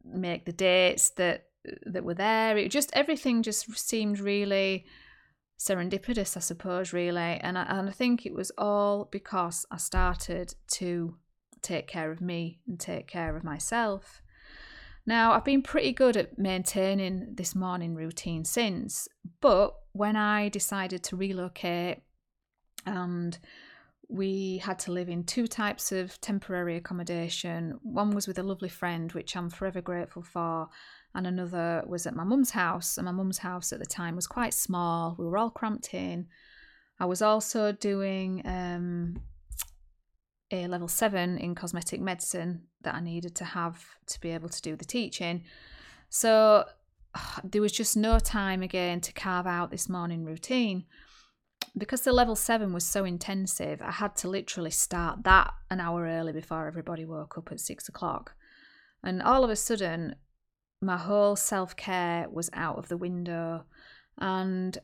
make 0.04 0.44
the 0.44 0.52
dates 0.52 1.10
that 1.10 1.48
that 1.86 2.04
were 2.04 2.14
there. 2.14 2.56
It 2.56 2.70
just 2.70 2.90
everything 2.94 3.42
just 3.42 3.76
seemed 3.76 4.20
really 4.20 4.84
serendipitous, 5.58 6.36
I 6.36 6.40
suppose, 6.40 6.92
really, 6.92 7.38
and 7.40 7.58
I, 7.58 7.62
and 7.64 7.88
I 7.88 7.92
think 7.92 8.26
it 8.26 8.34
was 8.34 8.52
all 8.56 9.08
because 9.10 9.66
I 9.70 9.78
started 9.78 10.54
to 10.72 11.16
take 11.62 11.86
care 11.86 12.10
of 12.10 12.20
me 12.20 12.60
and 12.66 12.78
take 12.78 13.08
care 13.08 13.36
of 13.36 13.44
myself. 13.44 14.22
Now, 15.06 15.32
I've 15.32 15.44
been 15.44 15.62
pretty 15.62 15.92
good 15.92 16.16
at 16.16 16.38
maintaining 16.38 17.34
this 17.34 17.54
morning 17.54 17.94
routine 17.94 18.44
since, 18.44 19.06
but 19.40 19.74
when 19.92 20.16
I 20.16 20.48
decided 20.48 21.02
to 21.04 21.16
relocate 21.16 22.02
and 22.86 23.38
we 24.08 24.58
had 24.58 24.78
to 24.80 24.92
live 24.92 25.08
in 25.08 25.24
two 25.24 25.46
types 25.46 25.92
of 25.92 26.20
temporary 26.20 26.76
accommodation. 26.76 27.78
One 27.82 28.10
was 28.10 28.26
with 28.26 28.38
a 28.38 28.42
lovely 28.42 28.68
friend, 28.68 29.10
which 29.12 29.36
I'm 29.36 29.50
forever 29.50 29.80
grateful 29.80 30.22
for, 30.22 30.68
and 31.14 31.26
another 31.26 31.82
was 31.86 32.06
at 32.06 32.14
my 32.14 32.24
mum's 32.24 32.50
house. 32.50 32.96
And 32.98 33.06
my 33.06 33.12
mum's 33.12 33.38
house 33.38 33.72
at 33.72 33.78
the 33.78 33.86
time 33.86 34.16
was 34.16 34.26
quite 34.26 34.54
small, 34.54 35.16
we 35.18 35.24
were 35.24 35.38
all 35.38 35.50
cramped 35.50 35.94
in. 35.94 36.26
I 37.00 37.06
was 37.06 37.22
also 37.22 37.72
doing 37.72 38.42
um, 38.44 39.20
a 40.50 40.66
level 40.66 40.88
seven 40.88 41.38
in 41.38 41.54
cosmetic 41.54 42.00
medicine 42.00 42.62
that 42.82 42.94
I 42.94 43.00
needed 43.00 43.34
to 43.36 43.44
have 43.44 43.84
to 44.06 44.20
be 44.20 44.30
able 44.30 44.48
to 44.48 44.62
do 44.62 44.76
the 44.76 44.84
teaching. 44.84 45.44
So 46.08 46.64
there 47.44 47.62
was 47.62 47.72
just 47.72 47.96
no 47.96 48.18
time 48.18 48.62
again 48.62 49.00
to 49.02 49.12
carve 49.12 49.46
out 49.46 49.70
this 49.70 49.88
morning 49.88 50.24
routine. 50.24 50.84
Because 51.76 52.02
the 52.02 52.12
level 52.12 52.36
seven 52.36 52.72
was 52.72 52.84
so 52.84 53.04
intensive, 53.04 53.82
I 53.82 53.90
had 53.90 54.14
to 54.16 54.28
literally 54.28 54.70
start 54.70 55.24
that 55.24 55.52
an 55.70 55.80
hour 55.80 56.04
early 56.04 56.32
before 56.32 56.68
everybody 56.68 57.04
woke 57.04 57.36
up 57.38 57.50
at 57.50 57.58
six 57.58 57.88
o'clock. 57.88 58.34
And 59.02 59.22
all 59.22 59.44
of 59.44 59.50
a 59.50 59.56
sudden, 59.56 60.14
my 60.80 60.96
whole 60.96 61.36
self 61.36 61.74
care 61.74 62.28
was 62.30 62.50
out 62.52 62.78
of 62.78 62.88
the 62.88 62.96
window. 62.96 63.64
And 64.18 64.78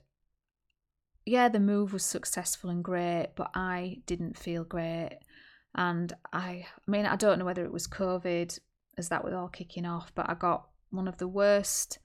yeah, 1.27 1.49
the 1.49 1.61
move 1.61 1.93
was 1.93 2.05
successful 2.05 2.71
and 2.71 2.83
great, 2.83 3.29
but 3.37 3.51
I 3.55 3.99
didn't 4.07 4.37
feel 4.37 4.65
great. 4.65 5.19
And 5.75 6.13
I, 6.33 6.67
I 6.87 6.91
mean, 6.91 7.07
I 7.07 7.17
don't 7.17 7.39
know 7.39 7.45
whether 7.45 7.65
it 7.65 7.73
was 7.73 7.87
COVID 7.87 8.59
as 8.99 9.09
that 9.09 9.25
was 9.25 9.33
all 9.33 9.49
kicking 9.49 9.87
off, 9.87 10.13
but 10.15 10.29
I 10.29 10.35
got 10.35 10.69
one 10.91 11.09
of 11.09 11.19
the 11.19 11.29
worst 11.29 11.99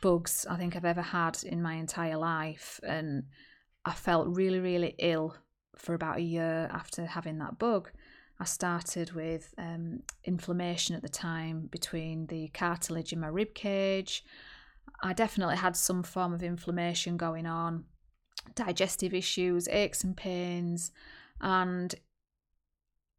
bugs 0.00 0.46
I 0.48 0.56
think 0.56 0.76
I've 0.76 0.84
ever 0.84 1.02
had 1.02 1.42
in 1.44 1.62
my 1.62 1.74
entire 1.74 2.16
life. 2.16 2.80
And 2.82 3.24
I 3.84 3.92
felt 3.92 4.28
really, 4.28 4.60
really 4.60 4.94
ill 4.98 5.36
for 5.76 5.94
about 5.94 6.18
a 6.18 6.22
year 6.22 6.68
after 6.72 7.06
having 7.06 7.38
that 7.38 7.58
bug. 7.58 7.90
I 8.40 8.44
started 8.44 9.12
with 9.12 9.54
um, 9.58 10.02
inflammation 10.24 10.94
at 10.94 11.02
the 11.02 11.08
time 11.08 11.68
between 11.70 12.26
the 12.26 12.48
cartilage 12.48 13.12
in 13.12 13.20
my 13.20 13.28
rib 13.28 13.54
cage. 13.54 14.24
I 15.02 15.12
definitely 15.12 15.56
had 15.56 15.76
some 15.76 16.02
form 16.02 16.32
of 16.32 16.42
inflammation 16.42 17.16
going 17.16 17.46
on, 17.46 17.84
digestive 18.54 19.14
issues, 19.14 19.68
aches 19.68 20.04
and 20.04 20.16
pains, 20.16 20.92
And 21.40 21.94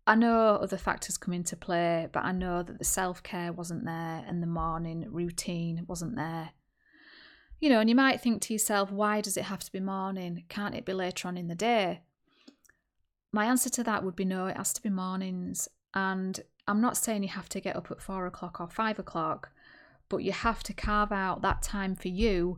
I 0.09 0.15
know 0.15 0.55
other 0.55 0.75
factors 0.75 1.19
come 1.19 1.35
into 1.35 1.55
play, 1.55 2.07
but 2.11 2.25
I 2.25 2.31
know 2.31 2.63
that 2.63 2.79
the 2.79 2.83
self 2.83 3.21
care 3.21 3.53
wasn't 3.53 3.85
there 3.85 4.25
and 4.27 4.41
the 4.41 4.47
morning 4.47 5.05
routine 5.07 5.85
wasn't 5.87 6.15
there. 6.15 6.49
You 7.59 7.69
know, 7.69 7.79
and 7.79 7.87
you 7.87 7.95
might 7.95 8.19
think 8.19 8.41
to 8.41 8.53
yourself, 8.53 8.91
why 8.91 9.21
does 9.21 9.37
it 9.37 9.43
have 9.43 9.63
to 9.65 9.71
be 9.71 9.79
morning? 9.79 10.45
Can't 10.49 10.73
it 10.73 10.83
be 10.83 10.93
later 10.93 11.27
on 11.27 11.37
in 11.37 11.47
the 11.47 11.53
day? 11.53 12.01
My 13.31 13.45
answer 13.45 13.69
to 13.69 13.83
that 13.83 14.03
would 14.03 14.15
be 14.15 14.25
no, 14.25 14.47
it 14.47 14.57
has 14.57 14.73
to 14.73 14.81
be 14.81 14.89
mornings. 14.89 15.67
And 15.93 16.39
I'm 16.67 16.81
not 16.81 16.97
saying 16.97 17.21
you 17.21 17.29
have 17.29 17.49
to 17.49 17.61
get 17.61 17.75
up 17.75 17.91
at 17.91 18.01
four 18.01 18.25
o'clock 18.25 18.59
or 18.59 18.67
five 18.67 18.97
o'clock, 18.97 19.51
but 20.09 20.23
you 20.23 20.31
have 20.31 20.63
to 20.63 20.73
carve 20.73 21.11
out 21.11 21.43
that 21.43 21.61
time 21.61 21.95
for 21.95 22.07
you 22.07 22.57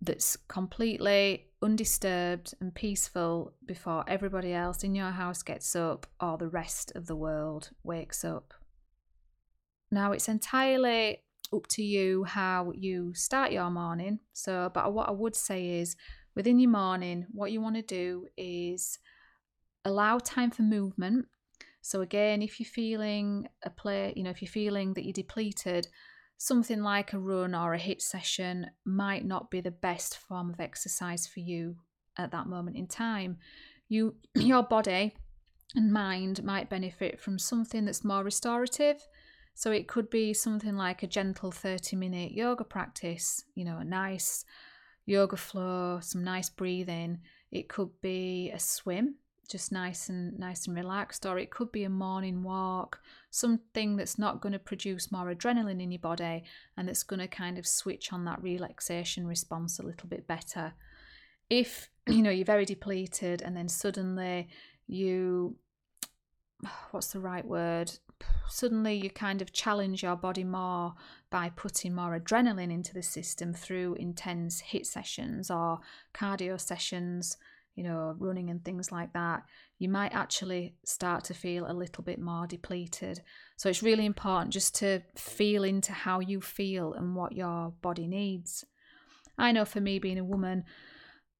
that's 0.00 0.36
completely 0.48 1.46
undisturbed 1.62 2.54
and 2.60 2.74
peaceful 2.74 3.52
before 3.64 4.04
everybody 4.08 4.52
else 4.52 4.82
in 4.82 4.94
your 4.94 5.10
house 5.10 5.42
gets 5.42 5.76
up 5.76 6.06
or 6.20 6.36
the 6.36 6.48
rest 6.48 6.92
of 6.94 7.06
the 7.06 7.16
world 7.16 7.70
wakes 7.84 8.24
up. 8.24 8.54
Now, 9.90 10.12
it's 10.12 10.28
entirely 10.28 11.18
up 11.52 11.66
to 11.68 11.82
you 11.82 12.24
how 12.24 12.72
you 12.74 13.14
start 13.14 13.52
your 13.52 13.70
morning. 13.70 14.20
So, 14.32 14.70
but 14.72 14.92
what 14.92 15.08
I 15.08 15.12
would 15.12 15.36
say 15.36 15.80
is 15.80 15.96
within 16.34 16.58
your 16.58 16.70
morning, 16.70 17.26
what 17.30 17.52
you 17.52 17.60
want 17.60 17.76
to 17.76 17.82
do 17.82 18.26
is 18.36 18.98
allow 19.84 20.18
time 20.18 20.50
for 20.50 20.62
movement 20.62 21.26
so 21.82 22.00
again, 22.00 22.42
if 22.42 22.60
you're 22.60 22.68
feeling 22.68 23.48
a 23.64 23.70
play, 23.70 24.12
you 24.16 24.22
know, 24.22 24.30
if 24.30 24.40
you're 24.40 24.48
feeling 24.48 24.94
that 24.94 25.04
you're 25.04 25.12
depleted, 25.12 25.88
something 26.42 26.82
like 26.82 27.12
a 27.12 27.18
run 27.20 27.54
or 27.54 27.72
a 27.72 27.78
HIIT 27.78 28.02
session 28.02 28.68
might 28.84 29.24
not 29.24 29.48
be 29.48 29.60
the 29.60 29.70
best 29.70 30.18
form 30.18 30.50
of 30.50 30.58
exercise 30.58 31.24
for 31.24 31.38
you 31.38 31.76
at 32.18 32.32
that 32.32 32.48
moment 32.48 32.76
in 32.76 32.88
time. 32.88 33.36
You 33.88 34.16
your 34.34 34.64
body 34.64 35.14
and 35.76 35.92
mind 35.92 36.42
might 36.42 36.68
benefit 36.68 37.20
from 37.20 37.38
something 37.38 37.84
that's 37.84 38.02
more 38.02 38.24
restorative. 38.24 39.06
So 39.54 39.70
it 39.70 39.86
could 39.86 40.10
be 40.10 40.34
something 40.34 40.76
like 40.76 41.04
a 41.04 41.06
gentle 41.06 41.52
30 41.52 41.94
minute 41.94 42.32
yoga 42.32 42.64
practice, 42.64 43.44
you 43.54 43.64
know, 43.64 43.78
a 43.78 43.84
nice 43.84 44.44
yoga 45.06 45.36
flow, 45.36 46.00
some 46.02 46.24
nice 46.24 46.50
breathing. 46.50 47.20
It 47.52 47.68
could 47.68 47.90
be 48.00 48.50
a 48.52 48.58
swim 48.58 49.14
just 49.52 49.70
nice 49.70 50.08
and 50.08 50.38
nice 50.38 50.66
and 50.66 50.74
relaxed 50.74 51.26
or 51.26 51.38
it 51.38 51.50
could 51.50 51.70
be 51.70 51.84
a 51.84 51.90
morning 51.90 52.42
walk 52.42 53.00
something 53.30 53.96
that's 53.96 54.18
not 54.18 54.40
going 54.40 54.54
to 54.54 54.58
produce 54.58 55.12
more 55.12 55.32
adrenaline 55.32 55.80
in 55.80 55.90
your 55.90 55.98
body 55.98 56.42
and 56.76 56.88
that's 56.88 57.02
going 57.02 57.20
to 57.20 57.28
kind 57.28 57.58
of 57.58 57.66
switch 57.66 58.14
on 58.14 58.24
that 58.24 58.42
relaxation 58.42 59.26
response 59.26 59.78
a 59.78 59.82
little 59.82 60.08
bit 60.08 60.26
better. 60.26 60.72
If 61.50 61.90
you 62.08 62.22
know 62.22 62.30
you're 62.30 62.46
very 62.46 62.64
depleted 62.64 63.42
and 63.42 63.54
then 63.54 63.68
suddenly 63.68 64.48
you 64.86 65.56
what's 66.90 67.08
the 67.08 67.20
right 67.20 67.44
word? 67.44 67.92
Suddenly 68.48 68.94
you 68.94 69.10
kind 69.10 69.42
of 69.42 69.52
challenge 69.52 70.02
your 70.02 70.16
body 70.16 70.44
more 70.44 70.94
by 71.30 71.50
putting 71.50 71.94
more 71.94 72.18
adrenaline 72.18 72.72
into 72.72 72.94
the 72.94 73.02
system 73.02 73.52
through 73.52 73.94
intense 73.94 74.62
HIIT 74.72 74.86
sessions 74.86 75.50
or 75.50 75.80
cardio 76.14 76.60
sessions 76.60 77.36
you 77.74 77.84
know, 77.84 78.14
running 78.18 78.50
and 78.50 78.64
things 78.64 78.92
like 78.92 79.12
that, 79.14 79.44
you 79.78 79.88
might 79.88 80.12
actually 80.12 80.74
start 80.84 81.24
to 81.24 81.34
feel 81.34 81.70
a 81.70 81.72
little 81.72 82.04
bit 82.04 82.20
more 82.20 82.46
depleted. 82.46 83.22
So 83.56 83.68
it's 83.68 83.82
really 83.82 84.06
important 84.06 84.52
just 84.52 84.74
to 84.76 85.00
feel 85.16 85.64
into 85.64 85.92
how 85.92 86.20
you 86.20 86.40
feel 86.40 86.92
and 86.92 87.16
what 87.16 87.32
your 87.32 87.72
body 87.80 88.06
needs. 88.06 88.64
I 89.38 89.52
know 89.52 89.64
for 89.64 89.80
me, 89.80 89.98
being 89.98 90.18
a 90.18 90.24
woman, 90.24 90.64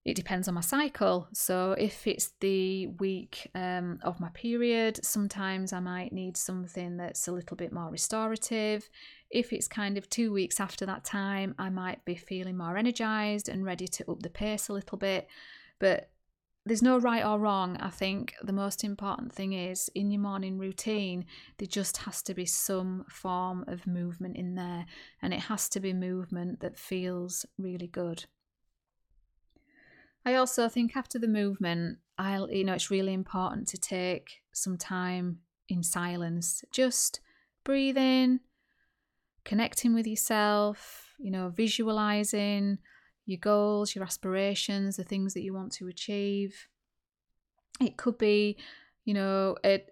it 0.04 0.16
depends 0.16 0.48
on 0.48 0.54
my 0.54 0.62
cycle. 0.62 1.28
So 1.32 1.72
if 1.72 2.06
it's 2.06 2.32
the 2.40 2.88
week 2.98 3.50
um, 3.54 4.00
of 4.02 4.18
my 4.18 4.30
period, 4.30 5.04
sometimes 5.04 5.72
I 5.72 5.78
might 5.78 6.12
need 6.12 6.36
something 6.36 6.96
that's 6.96 7.28
a 7.28 7.32
little 7.32 7.56
bit 7.56 7.72
more 7.72 7.90
restorative. 7.90 8.88
If 9.30 9.52
it's 9.52 9.68
kind 9.68 9.96
of 9.96 10.10
two 10.10 10.32
weeks 10.32 10.58
after 10.58 10.86
that 10.86 11.04
time, 11.04 11.54
I 11.58 11.68
might 11.68 12.04
be 12.04 12.16
feeling 12.16 12.56
more 12.56 12.76
energized 12.76 13.48
and 13.48 13.64
ready 13.64 13.86
to 13.86 14.10
up 14.10 14.22
the 14.22 14.30
pace 14.30 14.68
a 14.68 14.72
little 14.72 14.98
bit. 14.98 15.28
But 15.78 16.10
there's 16.64 16.82
no 16.82 16.98
right 16.98 17.24
or 17.24 17.38
wrong. 17.38 17.76
I 17.78 17.90
think 17.90 18.34
the 18.42 18.52
most 18.52 18.84
important 18.84 19.32
thing 19.32 19.52
is 19.52 19.90
in 19.94 20.10
your 20.10 20.20
morning 20.20 20.58
routine, 20.58 21.24
there 21.58 21.66
just 21.66 21.96
has 21.98 22.22
to 22.22 22.34
be 22.34 22.46
some 22.46 23.04
form 23.08 23.64
of 23.66 23.86
movement 23.86 24.36
in 24.36 24.54
there, 24.54 24.86
and 25.20 25.34
it 25.34 25.40
has 25.40 25.68
to 25.70 25.80
be 25.80 25.92
movement 25.92 26.60
that 26.60 26.78
feels 26.78 27.44
really 27.58 27.88
good. 27.88 28.26
I 30.24 30.34
also 30.34 30.68
think 30.68 30.96
after 30.96 31.18
the 31.18 31.26
movement, 31.26 31.98
I'll 32.16 32.50
you 32.50 32.64
know 32.64 32.74
it's 32.74 32.90
really 32.90 33.12
important 33.12 33.66
to 33.68 33.78
take 33.78 34.42
some 34.52 34.76
time 34.76 35.38
in 35.68 35.82
silence, 35.82 36.62
just 36.70 37.20
breathing, 37.64 38.40
connecting 39.44 39.94
with 39.94 40.06
yourself, 40.06 41.14
you 41.18 41.30
know, 41.30 41.48
visualizing 41.48 42.78
your 43.26 43.38
goals, 43.38 43.94
your 43.94 44.04
aspirations, 44.04 44.96
the 44.96 45.04
things 45.04 45.34
that 45.34 45.42
you 45.42 45.54
want 45.54 45.72
to 45.72 45.88
achieve. 45.88 46.68
It 47.80 47.96
could 47.96 48.18
be, 48.18 48.56
you 49.04 49.14
know, 49.14 49.56
it 49.64 49.88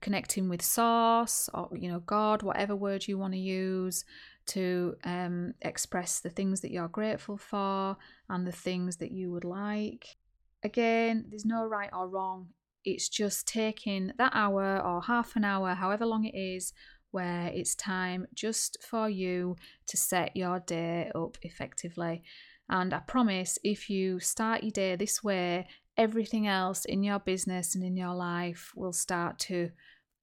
connecting 0.00 0.48
with 0.48 0.60
source 0.60 1.48
or 1.54 1.68
you 1.72 1.90
know 1.90 2.00
God, 2.00 2.42
whatever 2.42 2.74
word 2.74 3.06
you 3.06 3.16
want 3.16 3.34
to 3.34 3.38
use 3.38 4.04
to 4.44 4.96
um, 5.04 5.54
express 5.62 6.20
the 6.20 6.30
things 6.30 6.60
that 6.60 6.72
you're 6.72 6.88
grateful 6.88 7.36
for 7.36 7.96
and 8.28 8.46
the 8.46 8.52
things 8.52 8.96
that 8.96 9.12
you 9.12 9.30
would 9.30 9.44
like. 9.44 10.16
Again, 10.64 11.26
there's 11.28 11.44
no 11.44 11.64
right 11.64 11.90
or 11.92 12.08
wrong. 12.08 12.48
It's 12.84 13.08
just 13.08 13.46
taking 13.46 14.12
that 14.18 14.32
hour 14.34 14.80
or 14.80 15.02
half 15.02 15.36
an 15.36 15.44
hour, 15.44 15.74
however 15.74 16.04
long 16.04 16.24
it 16.24 16.36
is, 16.36 16.72
where 17.12 17.50
it's 17.54 17.74
time 17.74 18.26
just 18.34 18.78
for 18.82 19.08
you 19.08 19.56
to 19.86 19.96
set 19.96 20.36
your 20.36 20.60
day 20.60 21.10
up 21.14 21.38
effectively. 21.42 22.22
And 22.68 22.92
I 22.92 23.00
promise 23.00 23.58
if 23.62 23.88
you 23.88 24.18
start 24.18 24.62
your 24.62 24.70
day 24.72 24.96
this 24.96 25.22
way, 25.22 25.68
everything 25.96 26.46
else 26.46 26.84
in 26.84 27.02
your 27.02 27.18
business 27.18 27.74
and 27.74 27.84
in 27.84 27.96
your 27.96 28.14
life 28.14 28.72
will 28.74 28.92
start 28.92 29.38
to 29.38 29.70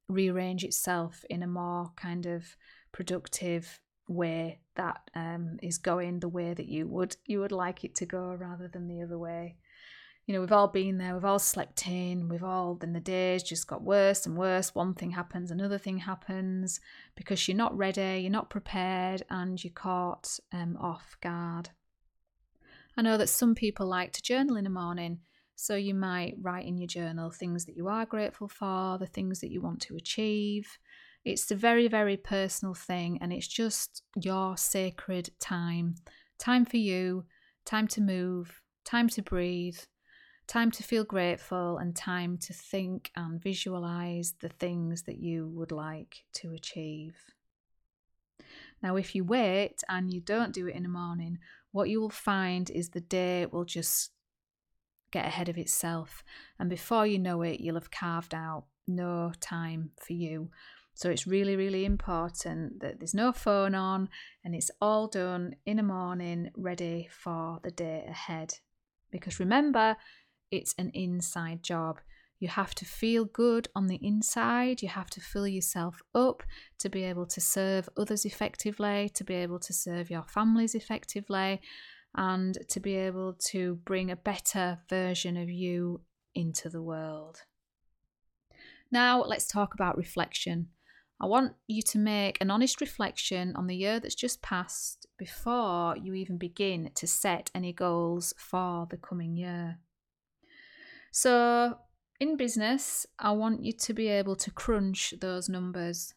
rearrange 0.08 0.64
itself 0.64 1.24
in 1.30 1.44
a 1.44 1.48
more 1.48 1.92
kind 1.96 2.26
of 2.26 2.56
productive 2.92 3.80
way 4.08 4.60
that 4.76 5.02
um, 5.16 5.58
is 5.62 5.78
going 5.78 6.20
the 6.20 6.28
way 6.28 6.54
that 6.56 6.68
you 6.68 6.88
would 6.88 7.16
you 7.28 7.40
would 7.40 7.52
like 7.52 7.84
it 7.84 7.94
to 7.94 8.08
go 8.08 8.36
rather 8.40 8.68
than 8.68 8.88
the 8.88 9.04
other 9.04 9.20
way 9.20 9.56
you 10.30 10.36
know, 10.36 10.42
we've 10.42 10.52
all 10.52 10.68
been 10.68 11.00
there, 11.00 11.16
we've 11.16 11.26
all 11.26 11.40
slept 11.40 11.88
in, 11.88 12.30
we've 12.30 12.44
all, 12.44 12.76
then 12.76 12.94
the 12.94 13.00
days 13.00 13.42
just 13.42 13.66
got 13.66 13.82
worse 13.82 14.28
and 14.28 14.38
worse. 14.38 14.76
One 14.76 14.94
thing 14.94 15.10
happens, 15.10 15.50
another 15.50 15.80
thing 15.80 15.98
happens 15.98 16.80
because 17.16 17.48
you're 17.48 17.58
not 17.58 17.76
ready, 17.76 18.20
you're 18.22 18.30
not 18.30 18.52
prepared, 18.52 19.24
and 19.32 19.62
you're 19.64 19.74
caught 19.74 20.40
um, 20.54 20.78
off 20.80 21.18
guard. 21.20 21.72
I 22.96 23.02
know 23.02 23.18
that 23.18 23.30
some 23.30 23.56
people 23.56 23.88
like 23.88 24.14
to 24.14 24.22
journal 24.22 24.56
in 24.56 24.66
the 24.66 24.70
morning, 24.70 25.22
so 25.56 25.76
you 25.76 25.96
might 25.96 26.36
write 26.40 26.68
in 26.68 26.78
your 26.78 26.86
journal 26.86 27.32
things 27.32 27.66
that 27.66 27.76
you 27.76 27.88
are 27.88 28.06
grateful 28.06 28.48
for, 28.48 29.00
the 29.00 29.08
things 29.08 29.40
that 29.40 29.50
you 29.50 29.62
want 29.62 29.82
to 29.82 29.96
achieve. 29.96 30.78
It's 31.26 31.50
a 31.50 31.56
very, 31.56 31.88
very 31.88 32.18
personal 32.18 32.76
thing, 32.76 33.18
and 33.20 33.34
it's 33.34 33.48
just 33.48 34.04
your 34.16 34.58
sacred 34.58 35.32
time 35.40 35.96
time 36.38 36.66
for 36.66 36.78
you, 36.78 37.26
time 37.66 37.88
to 37.88 38.00
move, 38.00 38.62
time 38.86 39.10
to 39.10 39.24
breathe 39.24 39.80
time 40.50 40.72
to 40.72 40.82
feel 40.82 41.04
grateful 41.04 41.78
and 41.78 41.96
time 41.96 42.36
to 42.36 42.52
think 42.52 43.12
and 43.16 43.42
visualize 43.42 44.34
the 44.42 44.50
things 44.50 45.04
that 45.04 45.20
you 45.20 45.48
would 45.48 45.72
like 45.72 46.24
to 46.34 46.52
achieve. 46.52 47.16
Now, 48.82 48.96
if 48.96 49.14
you 49.14 49.24
wait 49.24 49.84
and 49.88 50.12
you 50.12 50.20
don't 50.20 50.54
do 50.54 50.68
it 50.68 50.76
in 50.76 50.84
the 50.84 50.90
morning, 50.90 51.38
what 51.72 51.88
you 51.88 52.02
will 52.02 52.10
find 52.10 52.70
is 52.72 52.90
the 52.90 53.00
day 53.00 53.46
will 53.46 53.64
just 53.64 54.12
get 55.12 55.26
ahead 55.26 55.50
of 55.50 55.58
itself. 55.58 56.24
And 56.58 56.68
before 56.68 57.06
you 57.06 57.20
know 57.20 57.44
it, 57.44 57.60
you'll 57.60 57.76
have 57.76 57.92
carved 57.92 58.34
out 58.34 58.66
no 58.88 59.32
time 59.40 59.92
for 60.02 60.14
you. 60.14 60.50
So 60.96 61.12
it's 61.12 61.28
really, 61.28 61.56
really 61.56 61.86
important 61.86 62.80
that 62.82 63.00
there's 63.00 63.14
no 63.14 63.32
phone 63.32 63.76
on 63.76 64.10
and 64.44 64.56
it's 64.56 64.72
all 64.82 65.08
done 65.08 65.56
in 65.68 65.78
the 65.78 65.84
morning, 65.84 66.50
ready 66.58 67.08
for 67.12 67.60
the 67.62 67.72
day 67.72 68.06
ahead. 68.10 68.56
Because 69.12 69.40
remember, 69.40 69.96
it's 70.52 70.76
an 70.78 70.92
inside 70.94 71.64
job. 71.64 72.00
You 72.40 72.48
have 72.48 72.74
to 72.76 72.86
feel 72.86 73.26
good 73.26 73.68
on 73.76 73.88
the 73.88 74.00
inside. 74.02 74.82
You 74.82 74.88
have 74.90 75.10
to 75.12 75.22
fill 75.22 75.48
yourself 75.48 76.02
up 76.16 76.44
to 76.80 76.90
be 76.90 77.04
able 77.04 77.26
to 77.28 77.42
serve 77.42 77.90
others 77.98 78.24
effectively, 78.24 79.10
to 79.10 79.24
be 79.24 79.34
able 79.36 79.60
to 79.60 79.74
serve 79.74 80.10
your 80.10 80.24
families 80.24 80.74
effectively, 80.74 81.60
and 82.16 82.58
to 82.70 82.80
be 82.80 82.96
able 82.96 83.34
to 83.52 83.76
bring 83.84 84.10
a 84.10 84.16
better 84.16 84.80
version 84.90 85.36
of 85.36 85.50
you 85.50 86.02
into 86.34 86.70
the 86.70 86.82
world. 86.82 87.44
Now, 88.92 89.22
let's 89.22 89.48
talk 89.48 89.74
about 89.74 89.98
reflection. 89.98 90.70
I 91.22 91.26
want 91.26 91.54
you 91.68 91.82
to 91.82 91.98
make 91.98 92.38
an 92.40 92.50
honest 92.50 92.80
reflection 92.80 93.54
on 93.58 93.68
the 93.68 93.76
year 93.76 94.00
that's 94.00 94.16
just 94.16 94.42
passed 94.42 95.06
before 95.18 95.98
you 95.98 96.14
even 96.14 96.38
begin 96.38 96.92
to 96.96 97.06
set 97.06 97.52
any 97.54 97.74
goals 97.74 98.34
for 98.38 98.88
the 98.90 98.96
coming 98.98 99.36
year. 99.36 99.80
So, 101.12 101.78
in 102.20 102.36
business, 102.38 103.06
I 103.18 103.32
want 103.32 103.64
you 103.64 103.72
to 103.72 103.94
be 103.94 104.08
able 104.08 104.36
to 104.38 104.52
crunch 104.52 105.14
those 105.22 105.50
numbers. 105.50 106.14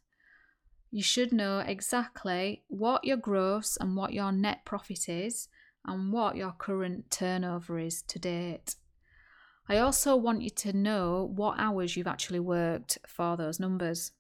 You 0.91 1.03
should 1.03 1.33
know 1.33 1.61
exactly 1.61 2.65
what 2.69 3.05
your 3.05 3.17
gross 3.17 3.79
and 3.81 3.97
what 3.97 4.13
your 4.13 4.33
net 4.33 4.65
profit 4.65 5.09
is 5.09 5.49
and 5.87 6.13
what 6.13 6.37
your 6.37 6.53
current 6.53 7.11
turnover 7.11 7.79
is 7.79 8.03
to 8.03 8.19
date. 8.19 8.75
I 9.69 9.79
also 9.79 10.17
want 10.17 10.43
you 10.43 10.51
to 10.51 10.73
know 10.73 11.31
what 11.35 11.59
hours 11.59 11.97
you've 11.97 12.07
actually 12.07 12.41
worked 12.41 12.99
for 13.07 13.37
those 13.37 13.61
numbers. 13.61 14.13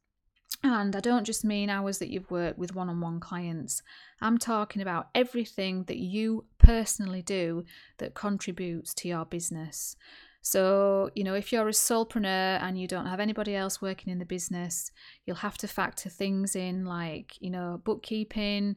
And 0.62 0.94
I 0.94 1.00
don't 1.00 1.24
just 1.24 1.44
mean 1.44 1.68
hours 1.68 1.98
that 1.98 2.10
you've 2.10 2.30
worked 2.30 2.58
with 2.58 2.74
one 2.74 2.88
on 2.88 3.00
one 3.00 3.18
clients. 3.18 3.82
I'm 4.20 4.38
talking 4.38 4.80
about 4.80 5.08
everything 5.14 5.84
that 5.84 5.98
you 5.98 6.44
personally 6.58 7.22
do 7.22 7.64
that 7.98 8.14
contributes 8.14 8.94
to 8.94 9.08
your 9.08 9.24
business. 9.24 9.96
So, 10.42 11.08
you 11.14 11.22
know, 11.22 11.34
if 11.34 11.52
you're 11.52 11.68
a 11.68 11.72
solopreneur 11.72 12.60
and 12.60 12.78
you 12.78 12.88
don't 12.88 13.06
have 13.06 13.20
anybody 13.20 13.54
else 13.54 13.80
working 13.80 14.12
in 14.12 14.18
the 14.18 14.24
business, 14.24 14.90
you'll 15.24 15.36
have 15.36 15.56
to 15.58 15.68
factor 15.68 16.08
things 16.08 16.56
in 16.56 16.84
like, 16.84 17.40
you 17.40 17.48
know, 17.48 17.80
bookkeeping, 17.84 18.74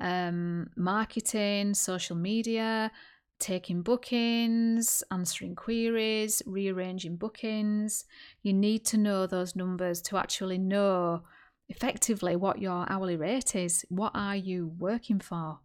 um, 0.00 0.70
marketing, 0.74 1.74
social 1.74 2.16
media, 2.16 2.90
taking 3.38 3.82
bookings, 3.82 5.02
answering 5.10 5.54
queries, 5.54 6.42
rearranging 6.46 7.16
bookings. 7.16 8.06
You 8.42 8.54
need 8.54 8.86
to 8.86 8.96
know 8.96 9.26
those 9.26 9.54
numbers 9.54 10.00
to 10.02 10.16
actually 10.16 10.58
know 10.58 11.24
effectively 11.68 12.36
what 12.36 12.60
your 12.60 12.90
hourly 12.90 13.16
rate 13.16 13.54
is. 13.54 13.84
What 13.90 14.12
are 14.14 14.36
you 14.36 14.72
working 14.78 15.20
for? 15.20 15.58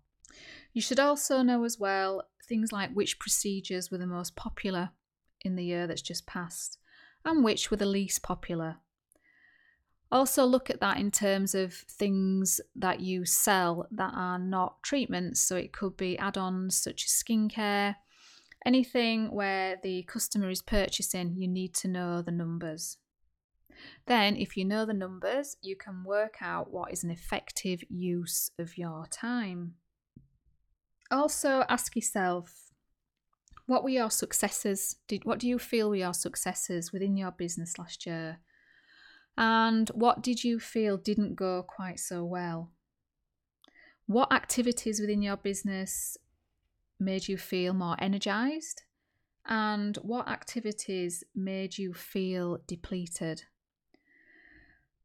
You 0.73 0.81
should 0.81 0.99
also 0.99 1.41
know 1.41 1.63
as 1.63 1.79
well 1.79 2.23
things 2.49 2.73
like 2.73 2.91
which 2.93 3.17
procedures 3.17 3.89
were 3.89 3.97
the 3.97 4.07
most 4.07 4.35
popular 4.35 4.91
in 5.41 5.55
the 5.55 5.65
year 5.65 5.87
that's 5.87 6.01
just 6.01 6.25
passed 6.25 6.77
and 7.25 7.43
which 7.43 7.69
were 7.69 7.77
the 7.77 7.85
least 7.85 8.23
popular. 8.23 8.77
Also, 10.09 10.45
look 10.45 10.69
at 10.69 10.79
that 10.79 10.97
in 10.97 11.11
terms 11.11 11.53
of 11.53 11.73
things 11.73 12.61
that 12.75 13.01
you 13.01 13.25
sell 13.25 13.85
that 13.91 14.13
are 14.15 14.39
not 14.39 14.81
treatments. 14.81 15.41
So, 15.41 15.57
it 15.57 15.73
could 15.73 15.97
be 15.97 16.17
add 16.17 16.37
ons 16.37 16.77
such 16.77 17.03
as 17.03 17.11
skincare, 17.11 17.95
anything 18.65 19.31
where 19.31 19.77
the 19.83 20.03
customer 20.03 20.49
is 20.49 20.61
purchasing, 20.61 21.35
you 21.35 21.47
need 21.47 21.73
to 21.75 21.89
know 21.89 22.21
the 22.21 22.31
numbers. 22.31 22.97
Then, 24.05 24.37
if 24.37 24.55
you 24.55 24.63
know 24.63 24.85
the 24.85 24.93
numbers, 24.93 25.57
you 25.61 25.75
can 25.75 26.05
work 26.05 26.35
out 26.41 26.71
what 26.71 26.93
is 26.93 27.03
an 27.03 27.11
effective 27.11 27.83
use 27.89 28.49
of 28.57 28.77
your 28.77 29.07
time. 29.11 29.73
Also, 31.11 31.65
ask 31.67 31.95
yourself 31.95 32.66
what 33.67 33.83
were 33.83 33.89
your 33.89 34.09
successes? 34.09 34.95
Did, 35.07 35.25
what 35.25 35.39
do 35.39 35.47
you 35.47 35.59
feel 35.59 35.89
were 35.89 35.95
your 35.97 36.13
successes 36.13 36.91
within 36.91 37.17
your 37.17 37.31
business 37.31 37.77
last 37.77 38.05
year? 38.05 38.39
And 39.37 39.89
what 39.89 40.23
did 40.23 40.43
you 40.43 40.59
feel 40.59 40.97
didn't 40.97 41.35
go 41.35 41.63
quite 41.63 41.99
so 41.99 42.23
well? 42.23 42.71
What 44.07 44.31
activities 44.31 45.01
within 45.01 45.21
your 45.21 45.35
business 45.35 46.17
made 46.97 47.27
you 47.27 47.37
feel 47.37 47.73
more 47.73 47.97
energized? 47.99 48.83
And 49.45 49.97
what 49.97 50.29
activities 50.29 51.25
made 51.35 51.77
you 51.77 51.93
feel 51.93 52.59
depleted? 52.67 53.43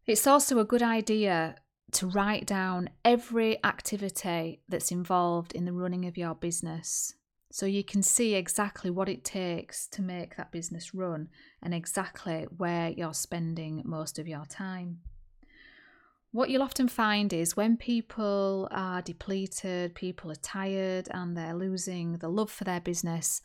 It's 0.07 0.27
also 0.27 0.61
a 0.61 0.65
good 0.65 0.83
idea 0.83 1.57
to 1.93 2.07
write 2.07 2.47
down 2.47 2.91
every 3.05 3.63
activity 3.65 4.63
that's 4.69 4.93
involved 4.93 5.53
in 5.53 5.65
the 5.65 5.73
running 5.73 6.07
of 6.07 6.17
your 6.17 6.35
business 6.35 7.15
so 7.53 7.67
you 7.67 7.85
can 7.85 8.03
see 8.03 8.35
exactly 8.35 8.91
what 8.91 9.11
it 9.11 9.25
takes 9.25 9.87
to 9.89 10.01
make 10.01 10.37
that 10.37 10.51
business 10.51 10.95
run 10.95 11.29
and 11.63 11.75
exactly 11.75 12.47
where 12.57 12.89
you're 12.89 13.13
spending 13.13 13.83
most 13.85 14.19
of 14.19 14.27
your 14.27 14.47
time. 14.47 15.01
What 16.31 16.49
you'll 16.49 16.63
often 16.63 16.89
find 16.89 17.31
is 17.31 17.55
when 17.55 17.77
people 17.77 18.69
are 18.71 19.03
depleted, 19.03 19.95
people 19.95 20.31
are 20.31 20.37
tired, 20.37 21.09
and 21.11 21.37
they're 21.37 21.55
losing 21.55 22.17
the 22.17 22.31
love 22.31 22.51
for 22.51 22.65
their 22.65 22.81
business. 22.81 23.43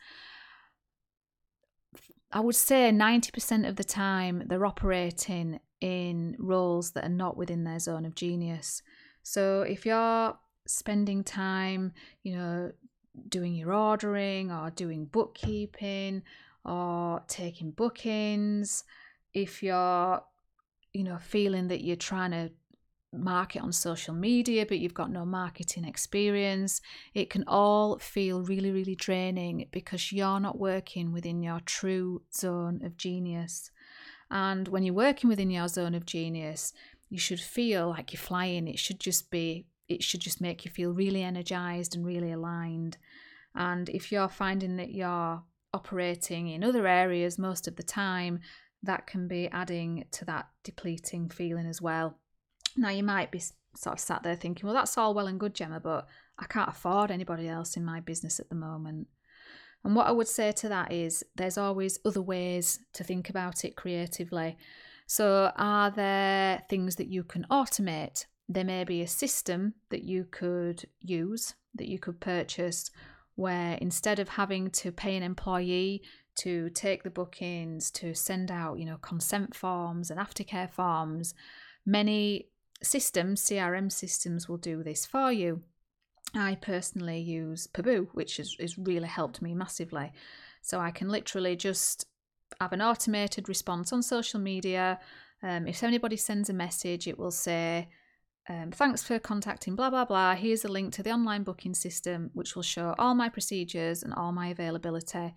I 2.31 2.39
would 2.39 2.55
say 2.55 2.91
90% 2.91 3.67
of 3.67 3.75
the 3.75 3.83
time 3.83 4.43
they're 4.47 4.65
operating 4.65 5.59
in 5.81 6.37
roles 6.39 6.91
that 6.91 7.03
are 7.03 7.09
not 7.09 7.35
within 7.35 7.65
their 7.65 7.79
zone 7.79 8.05
of 8.05 8.15
genius. 8.15 8.81
So 9.21 9.63
if 9.63 9.85
you're 9.85 10.37
spending 10.65 11.25
time, 11.25 11.91
you 12.23 12.37
know, 12.37 12.71
doing 13.29 13.55
your 13.55 13.73
ordering 13.73 14.51
or 14.51 14.69
doing 14.69 15.05
bookkeeping 15.05 16.23
or 16.65 17.23
taking 17.27 17.71
bookings, 17.71 18.83
if 19.33 19.63
you're, 19.63 20.21
you 20.93 21.03
know, 21.03 21.17
feeling 21.17 21.67
that 21.69 21.83
you're 21.83 21.95
trying 21.95 22.31
to 22.31 22.51
market 23.13 23.61
on 23.61 23.71
social 23.71 24.13
media 24.13 24.65
but 24.65 24.79
you've 24.79 24.93
got 24.93 25.11
no 25.11 25.25
marketing 25.25 25.85
experience, 25.85 26.81
it 27.13 27.29
can 27.29 27.43
all 27.47 27.97
feel 27.99 28.41
really, 28.41 28.71
really 28.71 28.95
draining 28.95 29.67
because 29.71 30.11
you're 30.11 30.39
not 30.39 30.59
working 30.59 31.11
within 31.11 31.41
your 31.41 31.59
true 31.61 32.21
zone 32.33 32.81
of 32.83 32.97
genius. 32.97 33.71
And 34.29 34.67
when 34.67 34.83
you're 34.83 34.93
working 34.93 35.29
within 35.29 35.49
your 35.49 35.67
zone 35.67 35.95
of 35.95 36.05
genius, 36.05 36.73
you 37.09 37.17
should 37.17 37.39
feel 37.39 37.89
like 37.89 38.11
you're 38.11 38.19
flying. 38.19 38.67
It 38.67 38.79
should 38.79 38.99
just 38.99 39.31
be 39.31 39.65
it 39.87 40.03
should 40.03 40.19
just 40.19 40.41
make 40.41 40.65
you 40.65 40.71
feel 40.71 40.91
really 40.91 41.23
energized 41.23 41.95
and 41.95 42.05
really 42.05 42.33
aligned. 42.33 42.97
And 43.57 43.89
if 43.89 44.11
you're 44.11 44.29
finding 44.29 44.77
that 44.77 44.93
you're 44.93 45.43
operating 45.73 46.47
in 46.47 46.63
other 46.63 46.87
areas 46.87 47.37
most 47.37 47.67
of 47.67 47.75
the 47.75 47.83
time, 47.83 48.39
that 48.83 49.07
can 49.07 49.27
be 49.27 49.49
adding 49.49 50.05
to 50.11 50.25
that 50.25 50.47
depleting 50.63 51.29
feeling 51.29 51.65
as 51.65 51.81
well. 51.81 52.19
Now, 52.75 52.89
you 52.89 53.03
might 53.03 53.31
be 53.31 53.41
sort 53.75 53.95
of 53.95 53.99
sat 53.99 54.23
there 54.23 54.35
thinking, 54.35 54.65
well, 54.65 54.75
that's 54.75 54.97
all 54.97 55.13
well 55.13 55.27
and 55.27 55.39
good, 55.39 55.55
Gemma, 55.55 55.79
but 55.79 56.07
I 56.39 56.45
can't 56.45 56.69
afford 56.69 57.11
anybody 57.11 57.47
else 57.47 57.75
in 57.75 57.83
my 57.83 57.99
business 57.99 58.39
at 58.39 58.49
the 58.49 58.55
moment. 58.55 59.07
And 59.83 59.95
what 59.95 60.07
I 60.07 60.11
would 60.11 60.27
say 60.27 60.51
to 60.51 60.69
that 60.69 60.91
is 60.91 61.23
there's 61.35 61.57
always 61.57 61.99
other 62.05 62.21
ways 62.21 62.79
to 62.93 63.03
think 63.03 63.29
about 63.29 63.65
it 63.65 63.75
creatively. 63.75 64.57
So, 65.07 65.51
are 65.55 65.89
there 65.89 66.63
things 66.69 66.97
that 66.97 67.07
you 67.07 67.23
can 67.23 67.45
automate? 67.49 68.25
there 68.49 68.63
may 68.63 68.83
be 68.83 69.01
a 69.01 69.07
system 69.07 69.73
that 69.89 70.03
you 70.03 70.25
could 70.31 70.85
use, 71.01 71.55
that 71.75 71.87
you 71.87 71.99
could 71.99 72.19
purchase, 72.19 72.89
where 73.37 73.77
instead 73.79 74.17
of 74.19 74.29
having 74.29 74.69
to 74.71 74.91
pay 74.91 75.15
an 75.15 75.21
employee 75.21 76.01
to 76.39 76.69
take 76.71 77.03
the 77.03 77.09
bookings, 77.09 77.91
to 77.91 78.13
send 78.13 78.51
out, 78.51 78.79
you 78.79 78.85
know, 78.85 78.97
consent 78.97 79.55
forms 79.55 80.09
and 80.11 80.19
aftercare 80.19 80.69
forms, 80.69 81.35
many 81.85 82.49
systems, 82.81 83.43
CRM 83.45 83.91
systems, 83.91 84.49
will 84.49 84.57
do 84.57 84.83
this 84.83 85.05
for 85.05 85.31
you. 85.31 85.61
I 86.33 86.55
personally 86.55 87.19
use 87.19 87.67
Pabau, 87.67 88.07
which 88.13 88.37
has, 88.37 88.55
has 88.59 88.77
really 88.77 89.07
helped 89.07 89.41
me 89.41 89.53
massively. 89.53 90.11
So 90.63 90.79
I 90.79 90.89
can 90.89 91.07
literally 91.07 91.55
just 91.55 92.05
have 92.59 92.73
an 92.73 92.81
automated 92.81 93.47
response 93.47 93.93
on 93.93 94.01
social 94.01 94.39
media. 94.39 94.99
Um, 95.43 95.67
if 95.67 95.83
anybody 95.83 96.17
sends 96.17 96.49
a 96.49 96.53
message, 96.53 97.07
it 97.07 97.19
will 97.19 97.31
say, 97.31 97.89
um, 98.49 98.71
thanks 98.71 99.03
for 99.03 99.19
contacting 99.19 99.75
blah 99.75 99.89
blah 99.89 100.05
blah. 100.05 100.35
Here's 100.35 100.63
a 100.63 100.69
link 100.69 100.93
to 100.93 101.03
the 101.03 101.11
online 101.11 101.43
booking 101.43 101.73
system, 101.73 102.31
which 102.33 102.55
will 102.55 102.63
show 102.63 102.95
all 102.97 103.13
my 103.13 103.29
procedures 103.29 104.03
and 104.03 104.13
all 104.13 104.31
my 104.31 104.47
availability. 104.47 105.33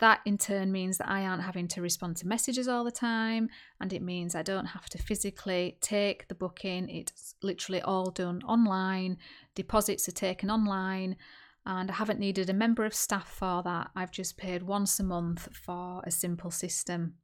That 0.00 0.20
in 0.26 0.38
turn 0.38 0.72
means 0.72 0.98
that 0.98 1.08
I 1.08 1.24
aren't 1.24 1.44
having 1.44 1.68
to 1.68 1.80
respond 1.80 2.16
to 2.16 2.26
messages 2.26 2.66
all 2.66 2.82
the 2.82 2.90
time, 2.90 3.48
and 3.80 3.92
it 3.92 4.02
means 4.02 4.34
I 4.34 4.42
don't 4.42 4.66
have 4.66 4.88
to 4.90 4.98
physically 4.98 5.78
take 5.80 6.26
the 6.26 6.34
booking. 6.34 6.88
It's 6.88 7.36
literally 7.42 7.80
all 7.80 8.10
done 8.10 8.42
online, 8.42 9.18
deposits 9.54 10.08
are 10.08 10.12
taken 10.12 10.50
online, 10.50 11.16
and 11.64 11.90
I 11.90 11.94
haven't 11.94 12.18
needed 12.18 12.50
a 12.50 12.54
member 12.54 12.84
of 12.84 12.92
staff 12.92 13.28
for 13.28 13.62
that. 13.62 13.90
I've 13.94 14.10
just 14.10 14.36
paid 14.36 14.64
once 14.64 14.98
a 14.98 15.04
month 15.04 15.48
for 15.52 16.02
a 16.04 16.10
simple 16.10 16.50
system. 16.50 17.14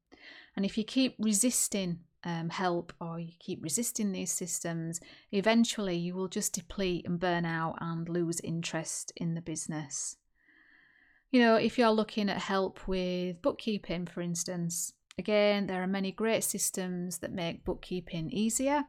And 0.57 0.65
if 0.65 0.79
you 0.79 0.85
keep 0.85 1.17
resisting 1.19 2.01
um, 2.25 2.51
help 2.51 2.93
or 3.01 3.19
you 3.19 3.33
keep 3.39 3.63
resisting 3.63 4.13
these 4.13 4.33
systems, 4.33 5.01
eventually 5.33 5.97
you 5.97 6.15
will 6.15 6.29
just 6.29 6.55
deplete 6.55 7.07
and 7.07 7.19
burn 7.19 7.45
out 7.45 7.77
and 7.81 8.09
lose 8.09 8.41
interest 8.41 9.13
in 9.17 9.35
the 9.35 9.41
business. 9.41 10.17
You 11.31 11.41
know, 11.41 11.55
if 11.57 11.79
you're 11.79 11.91
looking 11.91 12.29
at 12.29 12.39
help 12.39 12.87
with 12.89 13.41
bookkeeping, 13.41 14.07
for 14.07 14.21
instance, 14.21 14.93
again, 15.19 15.67
there 15.67 15.83
are 15.83 15.87
many 15.87 16.13
great 16.13 16.45
systems 16.45 17.19
that 17.19 17.33
make 17.33 17.65
bookkeeping 17.65 18.31
easier. 18.31 18.85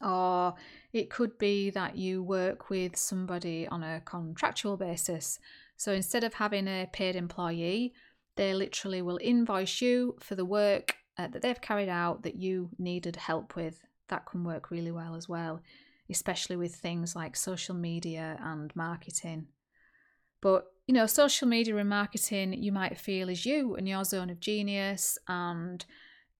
Or 0.00 0.54
it 0.92 1.10
could 1.10 1.38
be 1.38 1.70
that 1.70 1.96
you 1.96 2.24
work 2.24 2.68
with 2.68 2.96
somebody 2.96 3.68
on 3.68 3.84
a 3.84 4.02
contractual 4.04 4.76
basis. 4.76 5.38
So 5.76 5.92
instead 5.92 6.24
of 6.24 6.34
having 6.34 6.66
a 6.66 6.88
paid 6.92 7.14
employee, 7.14 7.94
they 8.34 8.52
literally 8.54 9.00
will 9.00 9.18
invoice 9.22 9.80
you 9.80 10.16
for 10.18 10.34
the 10.34 10.44
work 10.44 10.96
uh, 11.18 11.28
that 11.28 11.42
they've 11.42 11.60
carried 11.60 11.88
out 11.88 12.22
that 12.22 12.36
you 12.36 12.70
needed 12.78 13.16
help 13.16 13.56
with, 13.56 13.80
that 14.08 14.26
can 14.26 14.44
work 14.44 14.70
really 14.70 14.90
well 14.90 15.14
as 15.14 15.28
well, 15.28 15.60
especially 16.10 16.56
with 16.56 16.74
things 16.74 17.16
like 17.16 17.36
social 17.36 17.74
media 17.74 18.38
and 18.42 18.74
marketing. 18.74 19.46
But 20.40 20.66
you 20.86 20.94
know, 20.94 21.06
social 21.06 21.46
media 21.46 21.76
and 21.76 21.88
marketing 21.88 22.54
you 22.54 22.72
might 22.72 22.98
feel 22.98 23.28
is 23.28 23.46
you 23.46 23.76
and 23.76 23.88
your 23.88 24.04
zone 24.04 24.30
of 24.30 24.40
genius. 24.40 25.16
And 25.28 25.84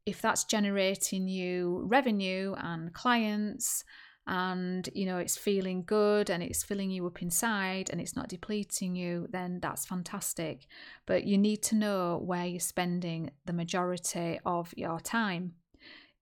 if 0.05 0.21
that's 0.21 0.45
generating 0.45 1.29
you 1.29 1.85
revenue 1.87 2.55
and 2.59 2.93
clients 2.93 3.85
and 4.27 4.89
you 4.95 5.05
know 5.05 5.19
it's 5.19 5.37
feeling 5.37 5.83
good 5.85 6.31
and 6.31 6.43
it's 6.43 6.63
filling 6.63 6.91
you 6.91 7.07
up 7.07 7.23
inside 7.23 7.91
and 7.91 8.01
it's 8.01 8.15
not 8.15 8.29
depleting 8.29 8.95
you 8.95 9.27
then 9.31 9.59
that's 9.61 9.87
fantastic. 9.87 10.67
But 11.07 11.25
you 11.25 11.37
need 11.37 11.63
to 11.65 11.75
know 11.75 12.21
where 12.25 12.47
you're 12.47 12.61
spending 12.61 13.31
the 13.45 13.53
majority 13.53 14.39
of 14.47 14.73
your 14.77 15.01
time. 15.01 15.55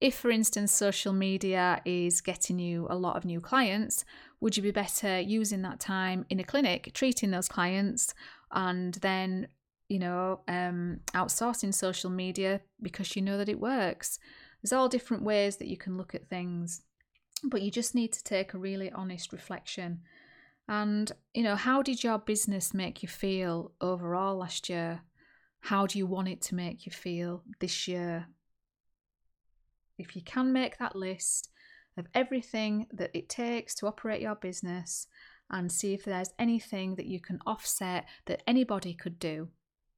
If 0.00 0.14
for 0.14 0.30
instance 0.30 0.72
social 0.72 1.12
media 1.12 1.82
is 1.84 2.22
getting 2.22 2.58
you 2.58 2.86
a 2.88 2.96
lot 2.96 3.16
of 3.16 3.26
new 3.26 3.40
clients 3.40 4.04
would 4.40 4.56
you 4.56 4.62
be 4.62 4.70
better 4.70 5.20
using 5.20 5.60
that 5.62 5.80
time 5.80 6.24
in 6.30 6.40
a 6.40 6.44
clinic 6.44 6.92
treating 6.94 7.30
those 7.30 7.48
clients 7.48 8.14
and 8.52 8.94
then 8.94 9.48
you 9.90 9.98
know 9.98 10.40
um, 10.48 11.00
outsourcing 11.12 11.74
social 11.74 12.08
media 12.08 12.62
because 12.80 13.14
you 13.14 13.20
know 13.20 13.36
that 13.36 13.50
it 13.50 13.60
works? 13.60 14.18
There's 14.62 14.72
all 14.72 14.88
different 14.88 15.22
ways 15.22 15.56
that 15.56 15.68
you 15.68 15.76
can 15.76 15.98
look 15.98 16.14
at 16.14 16.28
things 16.28 16.82
but 17.44 17.62
you 17.62 17.70
just 17.70 17.94
need 17.94 18.12
to 18.12 18.24
take 18.24 18.54
a 18.54 18.58
really 18.58 18.90
honest 18.90 19.32
reflection. 19.32 20.00
And, 20.68 21.10
you 21.34 21.42
know, 21.42 21.56
how 21.56 21.82
did 21.82 22.04
your 22.04 22.18
business 22.18 22.72
make 22.74 23.02
you 23.02 23.08
feel 23.08 23.72
overall 23.80 24.36
last 24.36 24.68
year? 24.68 25.02
How 25.60 25.86
do 25.86 25.98
you 25.98 26.06
want 26.06 26.28
it 26.28 26.40
to 26.42 26.54
make 26.54 26.86
you 26.86 26.92
feel 26.92 27.42
this 27.58 27.88
year? 27.88 28.26
If 29.98 30.16
you 30.16 30.22
can 30.22 30.52
make 30.52 30.78
that 30.78 30.96
list 30.96 31.50
of 31.96 32.06
everything 32.14 32.86
that 32.92 33.10
it 33.14 33.28
takes 33.28 33.74
to 33.76 33.86
operate 33.86 34.22
your 34.22 34.36
business 34.36 35.06
and 35.50 35.70
see 35.70 35.92
if 35.92 36.04
there's 36.04 36.30
anything 36.38 36.94
that 36.94 37.06
you 37.06 37.20
can 37.20 37.40
offset 37.46 38.06
that 38.26 38.42
anybody 38.46 38.94
could 38.94 39.18
do 39.18 39.48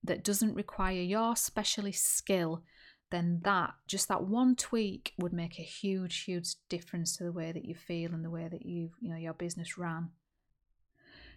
that 0.04 0.24
doesn't 0.24 0.54
require 0.54 1.00
your 1.00 1.36
specialist 1.36 2.16
skill 2.16 2.62
then 3.12 3.40
that 3.44 3.74
just 3.86 4.08
that 4.08 4.24
one 4.24 4.56
tweak 4.56 5.12
would 5.18 5.32
make 5.32 5.58
a 5.58 5.62
huge 5.62 6.24
huge 6.24 6.56
difference 6.68 7.16
to 7.16 7.24
the 7.24 7.32
way 7.32 7.52
that 7.52 7.64
you 7.64 7.74
feel 7.74 8.12
and 8.12 8.24
the 8.24 8.30
way 8.30 8.48
that 8.50 8.66
you 8.66 8.90
you 9.00 9.10
know 9.10 9.16
your 9.16 9.34
business 9.34 9.78
ran. 9.78 10.10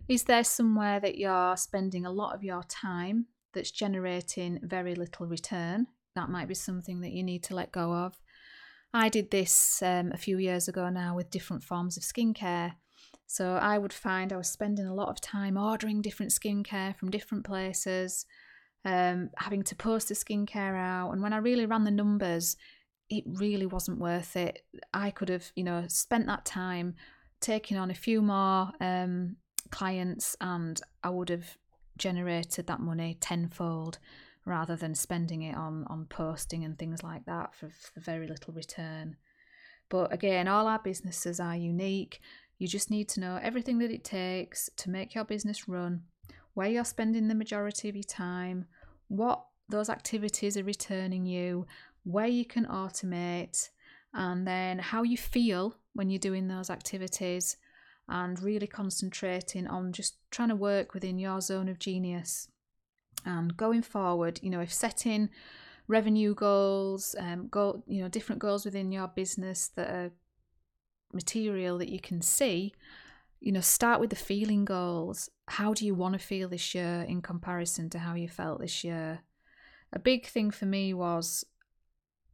Is 0.07 0.23
there 0.23 0.43
somewhere 0.43 0.99
that 0.99 1.17
you're 1.17 1.57
spending 1.57 2.05
a 2.05 2.11
lot 2.11 2.33
of 2.33 2.43
your 2.43 2.63
time 2.63 3.27
that's 3.53 3.71
generating 3.71 4.59
very 4.63 4.95
little 4.95 5.27
return? 5.27 5.88
That 6.15 6.29
might 6.29 6.47
be 6.47 6.55
something 6.55 7.01
that 7.01 7.11
you 7.11 7.23
need 7.23 7.43
to 7.43 7.55
let 7.55 7.71
go 7.71 7.93
of. 7.93 8.19
I 8.93 9.09
did 9.09 9.29
this 9.29 9.81
um, 9.83 10.11
a 10.13 10.17
few 10.17 10.38
years 10.38 10.67
ago 10.67 10.89
now 10.89 11.15
with 11.15 11.31
different 11.31 11.63
forms 11.63 11.97
of 11.97 12.03
skincare. 12.03 12.75
So 13.27 13.55
i 13.55 13.77
would 13.77 13.93
find 13.93 14.31
i 14.31 14.38
was 14.38 14.49
spending 14.49 14.85
a 14.85 14.93
lot 14.93 15.09
of 15.09 15.19
time 15.19 15.57
ordering 15.57 16.01
different 16.01 16.31
skincare 16.31 16.95
from 16.95 17.09
different 17.09 17.43
places 17.43 18.25
um, 18.86 19.32
having 19.38 19.63
to 19.63 19.76
post 19.76 20.10
the 20.10 20.13
skincare 20.13 20.78
out. 20.78 21.12
And 21.12 21.21
when 21.21 21.34
I 21.34 21.38
really 21.38 21.65
ran 21.65 21.84
the 21.84 21.91
numbers, 21.91 22.56
it 23.10 23.24
really 23.26 23.65
wasn't 23.65 24.00
worth 24.00 24.36
it. 24.36 24.63
I 24.93 25.12
could 25.12 25.30
have, 25.30 25.52
you 25.56 25.63
know, 25.63 25.86
spent 25.88 26.28
that 26.28 26.45
time 26.45 26.95
taking 27.41 27.78
on 27.78 27.91
a 27.91 27.95
few 27.95 28.21
more 28.21 28.71
um, 28.80 29.36
clients 29.71 30.36
and 30.39 30.80
I 31.04 31.10
would 31.10 31.30
have 31.30 31.58
generated 31.98 32.67
that 32.67 32.80
money 32.80 33.17
tenfold 33.19 34.00
rather 34.45 34.76
than 34.76 34.93
spending 34.93 35.41
it 35.41 35.56
on, 35.56 35.86
on 35.88 36.06
posting 36.06 36.63
and 36.63 36.78
things 36.78 37.02
like 37.04 37.26
that 37.26 37.56
for, 37.56 37.69
for 37.69 38.00
very 38.00 38.28
little 38.28 38.54
return. 38.54 39.17
But 39.89 40.13
again, 40.13 40.48
all 40.48 40.67
our 40.67 40.80
businesses 40.80 41.39
are 41.39 41.56
unique. 41.56 42.19
You 42.58 42.67
just 42.67 42.91
need 42.91 43.10
to 43.10 43.19
know 43.19 43.39
everything 43.41 43.80
that 43.80 43.91
it 43.91 44.04
takes 44.04 44.69
to 44.78 44.89
make 44.89 45.15
your 45.15 45.26
business 45.26 45.67
run, 45.67 46.04
where 46.56 46.70
you're 46.70 46.84
spending 46.84 47.28
the 47.28 47.36
majority 47.36 47.88
of 47.88 47.96
your 47.96 48.04
time, 48.04 48.65
what 49.08 49.46
those 49.70 49.89
activities 49.89 50.58
are 50.58 50.63
returning 50.63 51.26
you, 51.26 51.68
where 52.04 52.28
you 52.28 52.46
can 52.46 52.65
automate, 52.65 53.70
and 54.13 54.48
then 54.48 54.80
how 54.80 55.04
you 55.04 55.18
feel 55.18 55.76
when 55.94 56.10
you're 56.10 56.18
doing 56.18 56.48
those 56.48 56.70
activities, 56.70 57.58
and 58.08 58.41
really 58.41 58.68
concentrating 58.68 59.68
on 59.68 59.91
just 59.91 60.18
trying 60.32 60.50
to 60.50 60.56
work 60.56 60.94
within 60.94 61.20
your 61.20 61.41
zone 61.41 61.68
of 61.68 61.78
genius. 61.78 62.48
And 63.26 63.56
going 63.58 63.82
forward, 63.82 64.39
you 64.41 64.50
know, 64.50 64.62
if 64.62 64.72
setting 64.72 65.30
revenue 65.88 66.34
goals, 66.36 67.15
um, 67.20 67.48
go, 67.50 67.84
you 67.88 68.02
know, 68.02 68.08
different 68.08 68.39
goals 68.39 68.65
within 68.65 68.91
your 68.91 69.08
business 69.08 69.70
that 69.76 69.89
are 69.89 70.12
material 71.13 71.78
that 71.80 71.89
you 71.89 72.00
can 72.00 72.22
see, 72.22 72.74
you 73.45 73.51
know, 73.51 73.62
start 73.62 73.99
with 73.99 74.10
the 74.10 74.15
feeling 74.15 74.65
goals. 74.65 75.29
How 75.47 75.75
do 75.75 75.86
you 75.86 75.93
want 75.93 76.13
to 76.13 76.19
feel 76.19 76.49
this 76.49 76.73
year 76.73 77.05
in 77.08 77.21
comparison 77.21 77.91
to 77.91 77.99
how 77.99 78.15
you 78.15 78.27
felt 78.27 78.60
this 78.60 78.84
year? 78.84 79.19
A 79.93 79.99
big 79.99 80.25
thing 80.25 80.49
for 80.49 80.65
me 80.65 80.95
was 80.95 81.45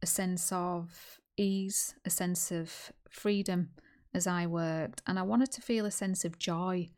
a 0.00 0.06
sense 0.06 0.50
of 0.50 1.20
ease, 1.36 1.94
a 2.06 2.10
sense 2.10 2.50
of 2.50 2.90
freedom 3.10 3.72
as 4.14 4.26
I 4.26 4.46
worked, 4.46 5.02
and 5.06 5.18
I 5.18 5.22
wanted 5.22 5.52
to 5.52 5.60
feel 5.60 5.84
a 5.84 5.90
sense 5.90 6.24
of 6.24 6.38
joy, 6.38 6.88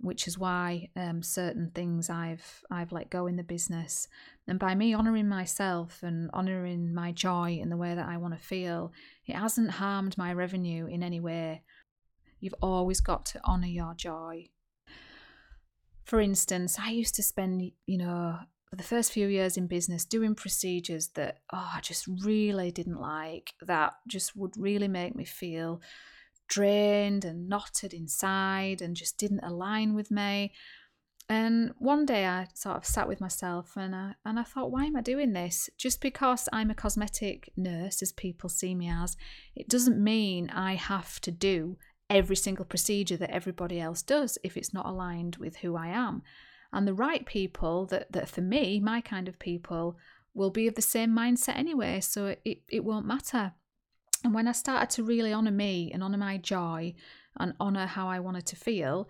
which 0.00 0.26
is 0.26 0.38
why 0.38 0.88
um, 0.96 1.22
certain 1.22 1.70
things 1.74 2.08
I've 2.08 2.64
I've 2.70 2.92
let 2.92 3.10
go 3.10 3.26
in 3.26 3.36
the 3.36 3.42
business. 3.42 4.08
And 4.46 4.58
by 4.58 4.74
me 4.74 4.94
honouring 4.94 5.28
myself 5.28 6.02
and 6.02 6.30
honouring 6.30 6.94
my 6.94 7.12
joy 7.12 7.58
in 7.60 7.68
the 7.68 7.76
way 7.76 7.94
that 7.94 8.08
I 8.08 8.16
want 8.16 8.32
to 8.38 8.40
feel, 8.42 8.90
it 9.26 9.36
hasn't 9.36 9.72
harmed 9.72 10.16
my 10.16 10.32
revenue 10.32 10.86
in 10.86 11.02
any 11.02 11.20
way. 11.20 11.62
You've 12.40 12.54
always 12.62 13.00
got 13.00 13.26
to 13.26 13.44
honour 13.44 13.66
your 13.66 13.94
joy. 13.94 14.46
For 16.04 16.20
instance, 16.20 16.78
I 16.80 16.90
used 16.90 17.14
to 17.16 17.22
spend, 17.22 17.72
you 17.86 17.98
know, 17.98 18.38
the 18.72 18.82
first 18.82 19.12
few 19.12 19.28
years 19.28 19.56
in 19.56 19.66
business 19.66 20.04
doing 20.04 20.34
procedures 20.34 21.08
that 21.08 21.38
oh, 21.52 21.70
I 21.74 21.80
just 21.80 22.06
really 22.06 22.70
didn't 22.70 23.00
like, 23.00 23.54
that 23.62 23.94
just 24.06 24.36
would 24.36 24.52
really 24.58 24.88
make 24.88 25.14
me 25.16 25.24
feel 25.24 25.80
drained 26.48 27.24
and 27.24 27.48
knotted 27.48 27.92
inside 27.92 28.80
and 28.82 28.96
just 28.96 29.18
didn't 29.18 29.44
align 29.44 29.94
with 29.94 30.10
me. 30.10 30.52
And 31.30 31.72
one 31.78 32.06
day 32.06 32.26
I 32.26 32.48
sort 32.54 32.76
of 32.76 32.86
sat 32.86 33.06
with 33.06 33.20
myself 33.20 33.74
and 33.76 33.94
I, 33.94 34.14
and 34.24 34.38
I 34.38 34.44
thought, 34.44 34.70
why 34.70 34.86
am 34.86 34.96
I 34.96 35.02
doing 35.02 35.34
this? 35.34 35.68
Just 35.76 36.00
because 36.00 36.48
I'm 36.54 36.70
a 36.70 36.74
cosmetic 36.74 37.52
nurse, 37.54 38.00
as 38.00 38.12
people 38.12 38.48
see 38.48 38.74
me 38.74 38.90
as, 38.90 39.14
it 39.54 39.68
doesn't 39.68 40.02
mean 40.02 40.48
I 40.48 40.74
have 40.74 41.20
to 41.20 41.30
do 41.30 41.76
every 42.10 42.36
single 42.36 42.64
procedure 42.64 43.16
that 43.16 43.30
everybody 43.30 43.80
else 43.80 44.02
does 44.02 44.38
if 44.42 44.56
it's 44.56 44.72
not 44.72 44.86
aligned 44.86 45.36
with 45.36 45.56
who 45.58 45.76
I 45.76 45.88
am. 45.88 46.22
And 46.72 46.86
the 46.86 46.94
right 46.94 47.24
people 47.24 47.86
that, 47.86 48.12
that 48.12 48.28
for 48.28 48.40
me, 48.40 48.80
my 48.80 49.00
kind 49.00 49.28
of 49.28 49.38
people, 49.38 49.96
will 50.34 50.50
be 50.50 50.68
of 50.68 50.74
the 50.74 50.82
same 50.82 51.10
mindset 51.10 51.56
anyway, 51.56 52.00
so 52.00 52.36
it, 52.44 52.62
it 52.68 52.84
won't 52.84 53.06
matter. 53.06 53.52
And 54.24 54.34
when 54.34 54.48
I 54.48 54.52
started 54.52 54.90
to 54.90 55.02
really 55.02 55.32
honour 55.32 55.50
me 55.50 55.90
and 55.92 56.02
honour 56.02 56.18
my 56.18 56.36
joy 56.38 56.94
and 57.38 57.54
honour 57.60 57.86
how 57.86 58.08
I 58.08 58.20
wanted 58.20 58.46
to 58.46 58.56
feel, 58.56 59.08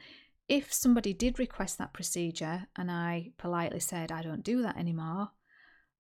if 0.48 0.72
somebody 0.72 1.12
did 1.12 1.38
request 1.38 1.78
that 1.78 1.92
procedure 1.92 2.66
and 2.76 2.90
I 2.90 3.32
politely 3.36 3.80
said 3.80 4.10
I 4.10 4.22
don't 4.22 4.44
do 4.44 4.62
that 4.62 4.76
anymore, 4.76 5.30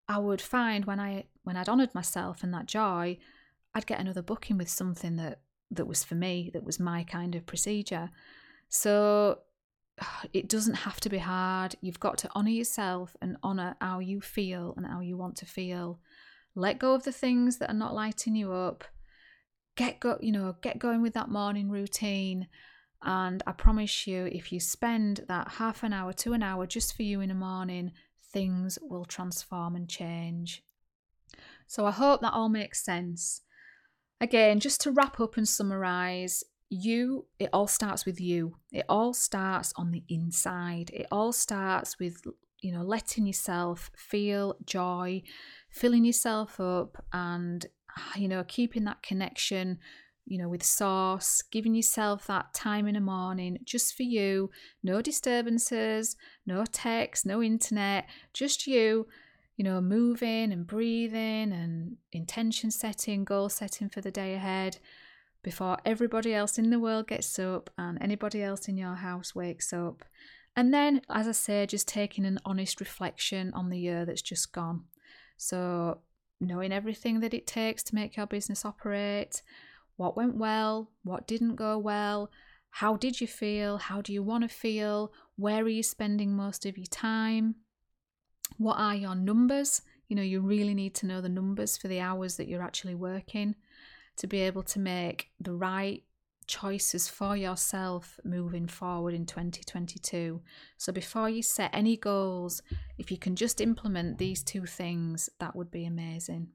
I 0.08 0.18
would 0.18 0.40
find 0.40 0.86
when 0.86 1.00
I 1.00 1.24
when 1.42 1.56
I'd 1.56 1.68
honoured 1.68 1.94
myself 1.94 2.42
and 2.42 2.52
that 2.54 2.66
joy, 2.66 3.18
I'd 3.74 3.86
get 3.86 4.00
another 4.00 4.22
booking 4.22 4.56
with 4.56 4.68
something 4.68 5.16
that 5.16 5.40
that 5.70 5.86
was 5.86 6.04
for 6.04 6.14
me, 6.14 6.50
that 6.52 6.64
was 6.64 6.80
my 6.80 7.04
kind 7.04 7.34
of 7.34 7.46
procedure. 7.46 8.10
So 8.68 9.40
it 10.32 10.48
doesn't 10.48 10.74
have 10.74 11.00
to 11.00 11.08
be 11.08 11.18
hard. 11.18 11.74
You've 11.80 12.00
got 12.00 12.18
to 12.18 12.30
honour 12.34 12.50
yourself 12.50 13.16
and 13.20 13.36
honour 13.42 13.76
how 13.80 13.98
you 13.98 14.20
feel 14.20 14.74
and 14.76 14.86
how 14.86 15.00
you 15.00 15.16
want 15.16 15.36
to 15.36 15.46
feel. 15.46 16.00
Let 16.54 16.78
go 16.78 16.94
of 16.94 17.04
the 17.04 17.12
things 17.12 17.58
that 17.58 17.70
are 17.70 17.74
not 17.74 17.94
lighting 17.94 18.34
you 18.34 18.52
up. 18.52 18.84
Get 19.76 20.00
go, 20.00 20.18
you 20.20 20.32
know, 20.32 20.56
get 20.60 20.78
going 20.78 21.02
with 21.02 21.14
that 21.14 21.28
morning 21.28 21.70
routine. 21.70 22.48
And 23.02 23.42
I 23.46 23.52
promise 23.52 24.08
you, 24.08 24.28
if 24.32 24.50
you 24.52 24.58
spend 24.58 25.24
that 25.28 25.52
half 25.52 25.84
an 25.84 25.92
hour 25.92 26.12
to 26.14 26.32
an 26.32 26.42
hour 26.42 26.66
just 26.66 26.96
for 26.96 27.04
you 27.04 27.20
in 27.20 27.28
the 27.28 27.34
morning, 27.34 27.92
things 28.32 28.78
will 28.82 29.04
transform 29.04 29.76
and 29.76 29.88
change. 29.88 30.64
So 31.68 31.86
I 31.86 31.92
hope 31.92 32.22
that 32.22 32.32
all 32.32 32.48
makes 32.48 32.84
sense. 32.84 33.42
Again, 34.20 34.58
just 34.58 34.80
to 34.82 34.90
wrap 34.90 35.20
up 35.20 35.36
and 35.36 35.48
summarize, 35.48 36.42
you, 36.70 37.26
it 37.38 37.50
all 37.52 37.66
starts 37.66 38.04
with 38.04 38.20
you. 38.20 38.56
It 38.72 38.84
all 38.88 39.14
starts 39.14 39.72
on 39.76 39.90
the 39.90 40.02
inside. 40.08 40.90
It 40.92 41.06
all 41.10 41.32
starts 41.32 41.98
with, 41.98 42.22
you 42.60 42.72
know, 42.72 42.82
letting 42.82 43.26
yourself 43.26 43.90
feel 43.96 44.56
joy, 44.66 45.22
filling 45.70 46.04
yourself 46.04 46.58
up, 46.60 47.04
and, 47.12 47.64
you 48.16 48.28
know, 48.28 48.44
keeping 48.48 48.84
that 48.84 49.02
connection, 49.02 49.78
you 50.26 50.36
know, 50.36 50.48
with 50.48 50.62
source, 50.62 51.40
giving 51.50 51.74
yourself 51.74 52.26
that 52.26 52.52
time 52.52 52.86
in 52.86 52.94
the 52.94 53.00
morning 53.00 53.58
just 53.64 53.96
for 53.96 54.02
you. 54.02 54.50
No 54.82 55.00
disturbances, 55.00 56.16
no 56.44 56.64
text, 56.70 57.24
no 57.24 57.42
internet, 57.42 58.06
just 58.34 58.66
you 58.66 59.06
you 59.58 59.64
know, 59.64 59.80
moving 59.80 60.52
and 60.52 60.68
breathing 60.68 61.52
and 61.52 61.96
intention 62.12 62.70
setting, 62.70 63.24
goal 63.24 63.48
setting 63.48 63.88
for 63.88 64.00
the 64.00 64.10
day 64.10 64.34
ahead 64.34 64.78
before 65.42 65.76
everybody 65.84 66.32
else 66.32 66.58
in 66.58 66.70
the 66.70 66.78
world 66.78 67.08
gets 67.08 67.36
up 67.40 67.68
and 67.76 68.00
anybody 68.00 68.40
else 68.40 68.68
in 68.68 68.76
your 68.76 68.94
house 68.94 69.34
wakes 69.34 69.72
up. 69.72 70.04
And 70.54 70.72
then, 70.72 71.02
as 71.10 71.26
I 71.26 71.32
say, 71.32 71.66
just 71.66 71.88
taking 71.88 72.24
an 72.24 72.38
honest 72.44 72.78
reflection 72.78 73.52
on 73.52 73.68
the 73.68 73.78
year 73.80 74.04
that's 74.04 74.22
just 74.22 74.52
gone. 74.52 74.84
So, 75.36 76.02
knowing 76.40 76.72
everything 76.72 77.18
that 77.20 77.34
it 77.34 77.46
takes 77.46 77.82
to 77.84 77.96
make 77.96 78.16
your 78.16 78.26
business 78.26 78.64
operate, 78.64 79.42
what 79.96 80.16
went 80.16 80.36
well, 80.36 80.92
what 81.02 81.26
didn't 81.26 81.56
go 81.56 81.78
well, 81.78 82.30
how 82.70 82.96
did 82.96 83.20
you 83.20 83.26
feel, 83.26 83.78
how 83.78 84.02
do 84.02 84.12
you 84.12 84.22
want 84.22 84.48
to 84.48 84.48
feel, 84.48 85.12
where 85.34 85.64
are 85.64 85.68
you 85.68 85.82
spending 85.82 86.36
most 86.36 86.64
of 86.64 86.78
your 86.78 86.86
time, 86.86 87.56
what 88.56 88.78
are 88.78 88.94
your 88.94 89.14
numbers? 89.14 89.82
You 90.08 90.16
know, 90.16 90.22
you 90.22 90.40
really 90.40 90.74
need 90.74 90.94
to 90.96 91.06
know 91.06 91.20
the 91.20 91.28
numbers 91.28 91.76
for 91.76 91.88
the 91.88 92.00
hours 92.00 92.36
that 92.36 92.48
you're 92.48 92.62
actually 92.62 92.94
working 92.94 93.54
to 94.16 94.26
be 94.26 94.40
able 94.40 94.62
to 94.64 94.78
make 94.78 95.30
the 95.40 95.52
right 95.52 96.02
choices 96.46 97.08
for 97.08 97.36
yourself 97.36 98.18
moving 98.24 98.66
forward 98.66 99.14
in 99.14 99.26
2022. 99.26 100.40
So 100.78 100.92
before 100.92 101.28
you 101.28 101.42
set 101.42 101.70
any 101.74 101.96
goals, 101.96 102.62
if 102.96 103.10
you 103.10 103.18
can 103.18 103.36
just 103.36 103.60
implement 103.60 104.18
these 104.18 104.42
two 104.42 104.64
things, 104.64 105.28
that 105.38 105.54
would 105.54 105.70
be 105.70 105.84
amazing. 105.84 106.48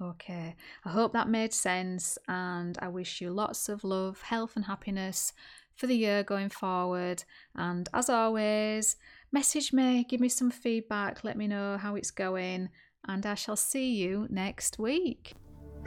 Okay, 0.00 0.56
I 0.84 0.90
hope 0.90 1.12
that 1.12 1.28
made 1.28 1.52
sense, 1.52 2.18
and 2.28 2.76
I 2.80 2.88
wish 2.88 3.20
you 3.20 3.30
lots 3.30 3.68
of 3.68 3.84
love, 3.84 4.20
health, 4.22 4.56
and 4.56 4.64
happiness 4.64 5.32
for 5.74 5.86
the 5.86 5.96
year 5.96 6.22
going 6.22 6.48
forward. 6.48 7.24
And 7.54 7.88
as 7.94 8.10
always, 8.10 8.96
message 9.34 9.72
me, 9.72 10.06
give 10.08 10.20
me 10.20 10.28
some 10.28 10.50
feedback, 10.50 11.24
let 11.24 11.36
me 11.36 11.48
know 11.48 11.76
how 11.76 11.96
it's 11.96 12.12
going, 12.12 12.68
and 13.08 13.26
I 13.26 13.34
shall 13.34 13.56
see 13.56 13.92
you 13.92 14.28
next 14.30 14.78
week. 14.78 15.32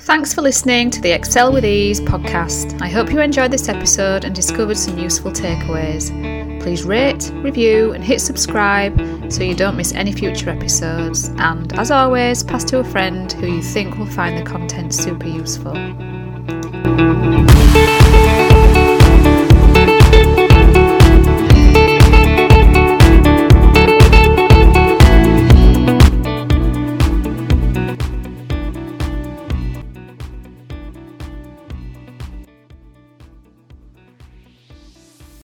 Thanks 0.02 0.34
for 0.34 0.42
listening 0.42 0.92
to 0.92 1.02
the 1.02 1.12
Excel 1.12 1.52
with 1.54 1.66
Ease 1.66 2.02
podcast. 2.02 2.80
I 2.82 2.90
hope 2.90 3.10
you 3.10 3.22
enjoyed 3.22 3.50
this 3.50 3.70
episode 3.70 4.26
and 4.26 4.36
discovered 4.36 4.78
some 4.78 5.00
useful 5.00 5.32
takeaways. 5.32 6.12
Please 6.62 6.84
rate, 6.84 7.32
review, 7.36 7.94
and 7.94 8.04
hit 8.04 8.20
subscribe 8.20 9.00
so 9.32 9.44
you 9.44 9.56
don't 9.56 9.78
miss 9.78 9.94
any 9.94 10.12
future 10.12 10.50
episodes. 10.50 11.30
And 11.38 11.72
as 11.80 11.90
always, 11.90 12.44
pass 12.44 12.66
to 12.66 12.80
a 12.80 12.84
friend 12.84 13.32
who 13.32 13.48
you 13.48 13.64
think 13.64 13.98
will 13.98 14.06
find 14.08 14.38
the 14.38 14.44
content 14.44 14.94
super 14.94 15.28
useful. 15.28 15.74